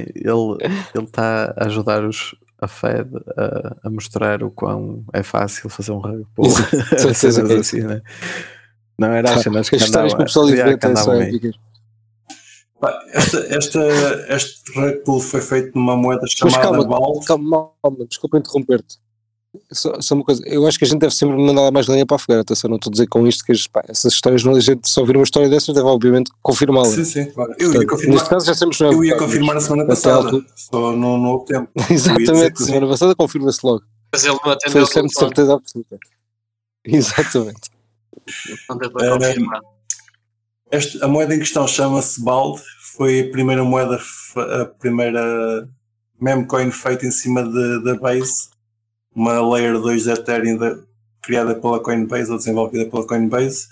[0.95, 5.91] ele está a ajudar os, a Fed a, a mostrar o quão é fácil fazer
[5.93, 6.49] um rug pull.
[6.97, 8.01] certeza é assim, né?
[8.99, 11.55] Não era as cenas que As histórias que o pessoal inventa são andavam épicas.
[13.13, 13.79] Esta, esta,
[14.35, 14.71] este
[15.05, 17.25] pull foi feito numa moeda Mas chamada calma, Bald.
[17.25, 18.97] calma, calma, desculpa interromper-te.
[19.71, 22.15] Só, só uma coisa, eu acho que a gente deve sempre mandar mais lenha para
[22.15, 24.59] a fogueira, atenção, não estou a dizer com isto que pá, essas histórias, não, a
[24.59, 26.87] gente só ouvir uma história dessas deve obviamente confirmá-la.
[26.89, 27.53] Sim, sim, claro.
[27.57, 30.17] Eu ia Portanto, confirmar, Neste caso já não é eu ia confirmar a semana passada.
[30.25, 31.69] altura- Só não, não houve tempo.
[31.75, 32.65] mas- ia Exatamente, que a sim.
[32.65, 33.83] semana passada confirma-se logo.
[34.11, 35.97] Mas ele não Foi atendeu o sempre certeza absoluta.
[36.85, 37.69] Exatamente.
[38.69, 39.61] Não deu para confirmar.
[41.01, 42.61] A moeda em questão chama-se BALD,
[42.95, 43.99] foi a primeira moeda,
[44.61, 45.67] a primeira
[46.19, 47.43] memcoin feita em cima
[47.81, 48.49] da Base,
[49.13, 50.83] uma Layer 2 de Ethereum de,
[51.21, 53.67] criada pela Coinbase ou desenvolvida pela Coinbase.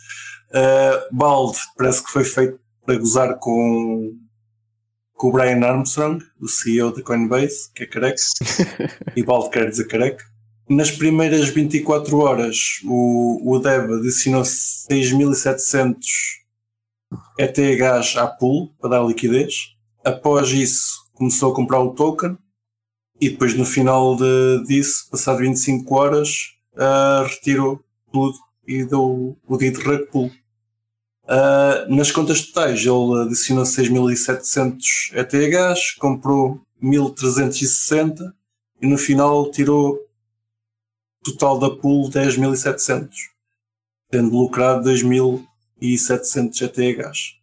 [0.49, 4.15] Uh, BALD parece que foi feito para gozar com,
[5.13, 8.21] com o Brian Armstrong, o CEO da Coinbase, que é careca,
[9.15, 10.24] e BALD quer dizer careca.
[10.69, 16.42] Nas primeiras 24 horas, o, o Dev adicionou 6.700
[17.38, 19.76] ETHs à pool para dar liquidez.
[20.03, 22.38] Após isso, começou a comprar o token
[23.20, 27.80] e depois no final de, disso, passado 25 horas, uh, retirou
[28.11, 28.38] tudo
[28.68, 30.32] e deu o dito rug pool.
[31.24, 38.34] Uh, nas contas totais, ele adicionou 6.700 ETHs, comprou 1.360
[38.82, 39.97] e no final tirou
[41.24, 43.09] total da pool 10.700,
[44.11, 44.84] tendo lucrado
[45.84, 47.36] 2.700 ETHs.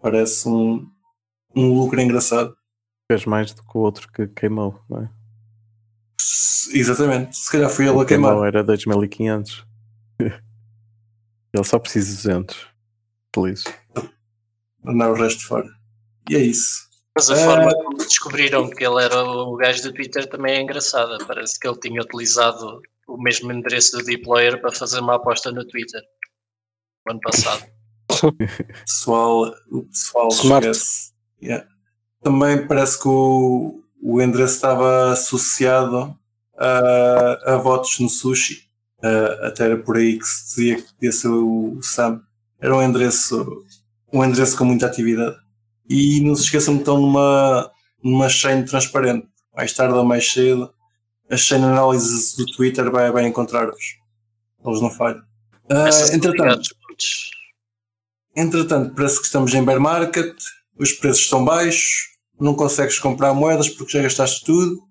[0.00, 0.90] Parece um,
[1.54, 2.56] um lucro engraçado.
[3.10, 5.10] Fez mais do que o outro que queimou, não é?
[6.72, 8.30] Exatamente, se calhar foi ele a queimar.
[8.30, 9.64] Queimou era 2500.
[10.18, 12.66] ele só precisa de 200.
[13.34, 13.64] Feliz.
[14.84, 15.68] Andar o resto fora.
[16.28, 16.86] E é isso.
[17.14, 17.44] Mas a é...
[17.44, 21.18] forma como descobriram que ele era o gajo do Twitter também é engraçada.
[21.26, 25.64] Parece que ele tinha utilizado o mesmo endereço do Deployer para fazer uma aposta no
[25.66, 26.02] Twitter
[27.06, 27.64] no ano passado.
[28.84, 31.12] pessoal, o pessoal esquece.
[31.42, 31.66] Yeah.
[32.22, 36.16] Também parece que o, o endereço estava associado
[36.58, 38.66] a, a votos no sushi.
[38.98, 42.22] Uh, até era por aí que se dizia que podia ser o Sam.
[42.60, 43.64] Era um endereço,
[44.12, 45.36] um endereço com muita atividade.
[45.88, 47.70] E não se esqueçam que estão numa,
[48.02, 49.28] numa chain transparente.
[49.54, 50.72] Mais tarde ou mais cedo,
[51.30, 53.98] a chain análise do Twitter vai, vai encontrar-vos.
[54.64, 55.22] Eles não falham.
[55.70, 56.68] Uh, entretanto,
[58.34, 60.36] entretanto, parece que estamos em bear market,
[60.78, 64.82] os preços estão baixos, não consegues comprar moedas porque já gastaste tudo.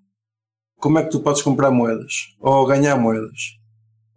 [0.78, 2.34] Como é que tu podes comprar moedas?
[2.40, 3.56] Ou ganhar moedas?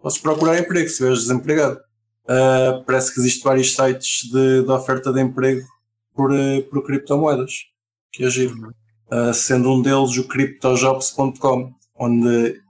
[0.02, 1.80] Podes procurar emprego se estiveres desempregado.
[2.26, 5.66] Uh, parece que existem vários sites de, de oferta de emprego
[6.14, 7.54] por, uh, por criptomoedas,
[8.12, 8.74] que é giro.
[9.12, 12.62] Uh, sendo um deles o cryptojobs.com, onde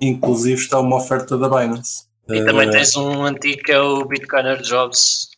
[0.00, 2.06] inclusive está uma oferta da Binance.
[2.28, 5.30] E também tens um antigo que é o Bitcoiner Jobs,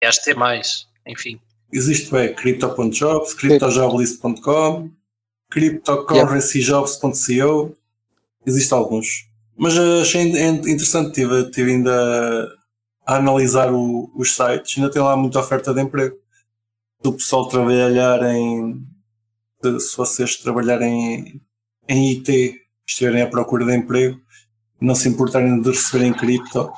[0.00, 1.40] que acho que tem mais, enfim.
[1.72, 4.90] Existe é crypto.jobs, cryptojoblist.com,
[5.50, 7.76] cryptocurrencyjobs.co,
[8.46, 9.28] existem alguns.
[9.56, 12.48] Mas achei interessante, estive, tive ainda
[13.06, 16.16] a analisar o, os sites, ainda tem lá muita oferta de emprego.
[17.02, 18.80] Do pessoal trabalhar em.
[19.62, 21.40] Se vocês trabalharem
[21.88, 24.20] em IT, estiverem à procura de emprego,
[24.82, 26.70] não se importarem de receberem cripto,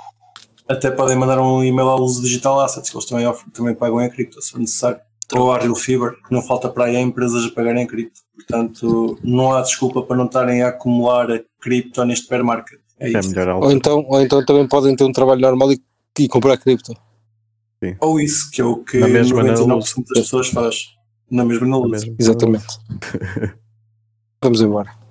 [0.68, 4.10] até podem mandar um e-mail à Luz Digital Assets, que eles também, também pagam em
[4.10, 5.00] cripto, se for necessário.
[5.32, 8.20] Ou à Real Fever, que não falta para aí a empresas a pagarem em cripto.
[8.34, 11.26] Portanto, não há desculpa para não estarem a acumular
[11.60, 12.78] cripto neste bear market.
[13.00, 15.82] É, é melhor ou, então, ou então também podem ter um trabalho normal e,
[16.18, 16.92] e comprar cripto.
[17.82, 17.96] Sim.
[18.00, 20.94] Ou isso, que é o que 99% das pessoas faz.
[21.30, 22.02] Na mesma na luz.
[22.18, 22.78] Exatamente.
[24.42, 25.03] Vamos embora.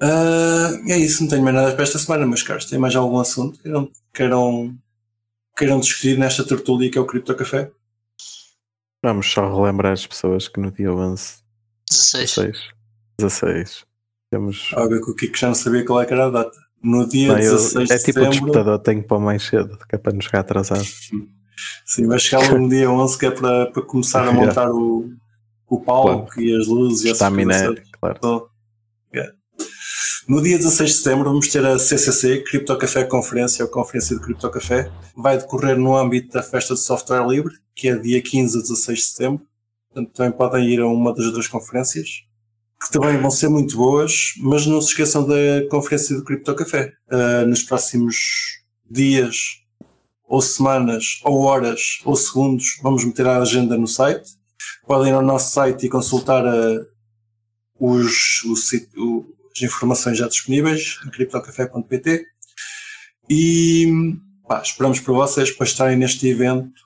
[0.00, 3.18] Uh, é isso, não tenho mais nada para esta semana, mas caros, tem mais algum
[3.18, 4.78] assunto que queiram, queiram
[5.56, 7.70] queiram discutir nesta tertúlia que é o Cripto Café?
[9.02, 11.38] Vamos só relembrar as pessoas que no dia 11
[11.90, 12.58] 16 16,
[13.18, 13.84] 16
[14.30, 14.72] temos.
[14.74, 16.58] Óbvio que o Kiko já não sabia qual é que era a data.
[16.82, 19.96] No dia não, 16 eu, É tipo o despertador, tenho que pôr mais cedo, que
[19.96, 20.84] é para não chegar atrasado.
[21.84, 25.12] Sim, vai chegar logo no dia 11 que é para, para começar a montar o,
[25.68, 26.40] o palco claro.
[26.40, 28.16] e as luzes e Está minério, claro.
[28.18, 28.48] Então.
[30.28, 34.22] No dia 16 de setembro vamos ter a CCC, Cripto Café Conferência, ou Conferência de
[34.22, 34.92] Cripto Café.
[35.16, 38.98] Vai decorrer no âmbito da Festa de Software Livre, que é dia 15 a 16
[38.98, 39.46] de setembro.
[39.88, 42.26] Portanto, também podem ir a uma das duas conferências,
[42.78, 45.34] que também vão ser muito boas, mas não se esqueçam da
[45.70, 46.92] Conferência do Cripto Café.
[47.10, 48.16] Uh, nos próximos
[48.90, 49.62] dias,
[50.28, 54.28] ou semanas, ou horas, ou segundos, vamos meter a agenda no site.
[54.86, 56.86] Podem ir ao nosso site e consultar uh,
[57.80, 62.26] os, o, o as informações já disponíveis em criptocafé.pt
[63.28, 66.80] e pá, esperamos por vocês para estarem neste evento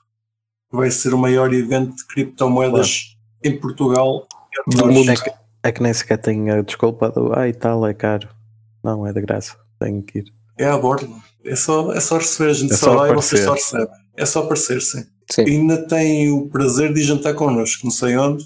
[0.69, 3.55] que vai ser o maior evento de criptomoedas claro.
[3.55, 4.27] em Portugal
[4.67, 5.11] do mundo.
[5.11, 5.31] É que,
[5.63, 8.27] é que nem sequer tem a desculpa do ah e tal, é caro.
[8.83, 10.25] Não, é de graça, tenho que ir.
[10.57, 11.09] É a bordo.
[11.45, 14.03] É só, é só receber, a gente é só, vai e vocês só recebem.
[14.15, 15.05] É só aparecer, sim.
[15.29, 15.41] sim.
[15.41, 18.45] ainda tem o prazer de jantar connosco, não sei onde,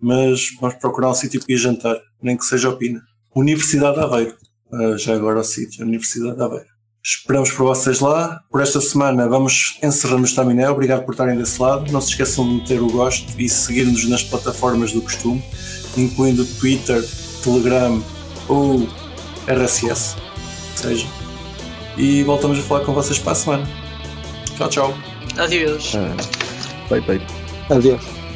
[0.00, 3.02] mas vamos procurar um sítio para ir jantar, nem que seja opina.
[3.36, 4.34] Universidade de Aveiro.
[4.72, 6.76] Uh, já agora o sítio, Universidade de Aveiro.
[7.04, 8.40] Esperamos por vocês lá.
[8.50, 10.68] Por esta semana vamos encerrando o Staminé.
[10.68, 11.92] Obrigado por estarem desse lado.
[11.92, 15.40] Não se esqueçam de meter o gosto e seguir-nos nas plataformas do costume,
[15.96, 17.04] incluindo Twitter,
[17.44, 18.02] Telegram
[18.48, 18.88] ou
[19.46, 20.16] RSS.
[20.74, 21.06] Seja.
[21.96, 23.68] E voltamos a falar com vocês para a semana.
[24.56, 24.94] Tchau, tchau.
[25.36, 25.94] Adeus.
[25.94, 26.16] Ah,
[26.88, 27.20] bye bye.
[27.70, 28.15] Adeus.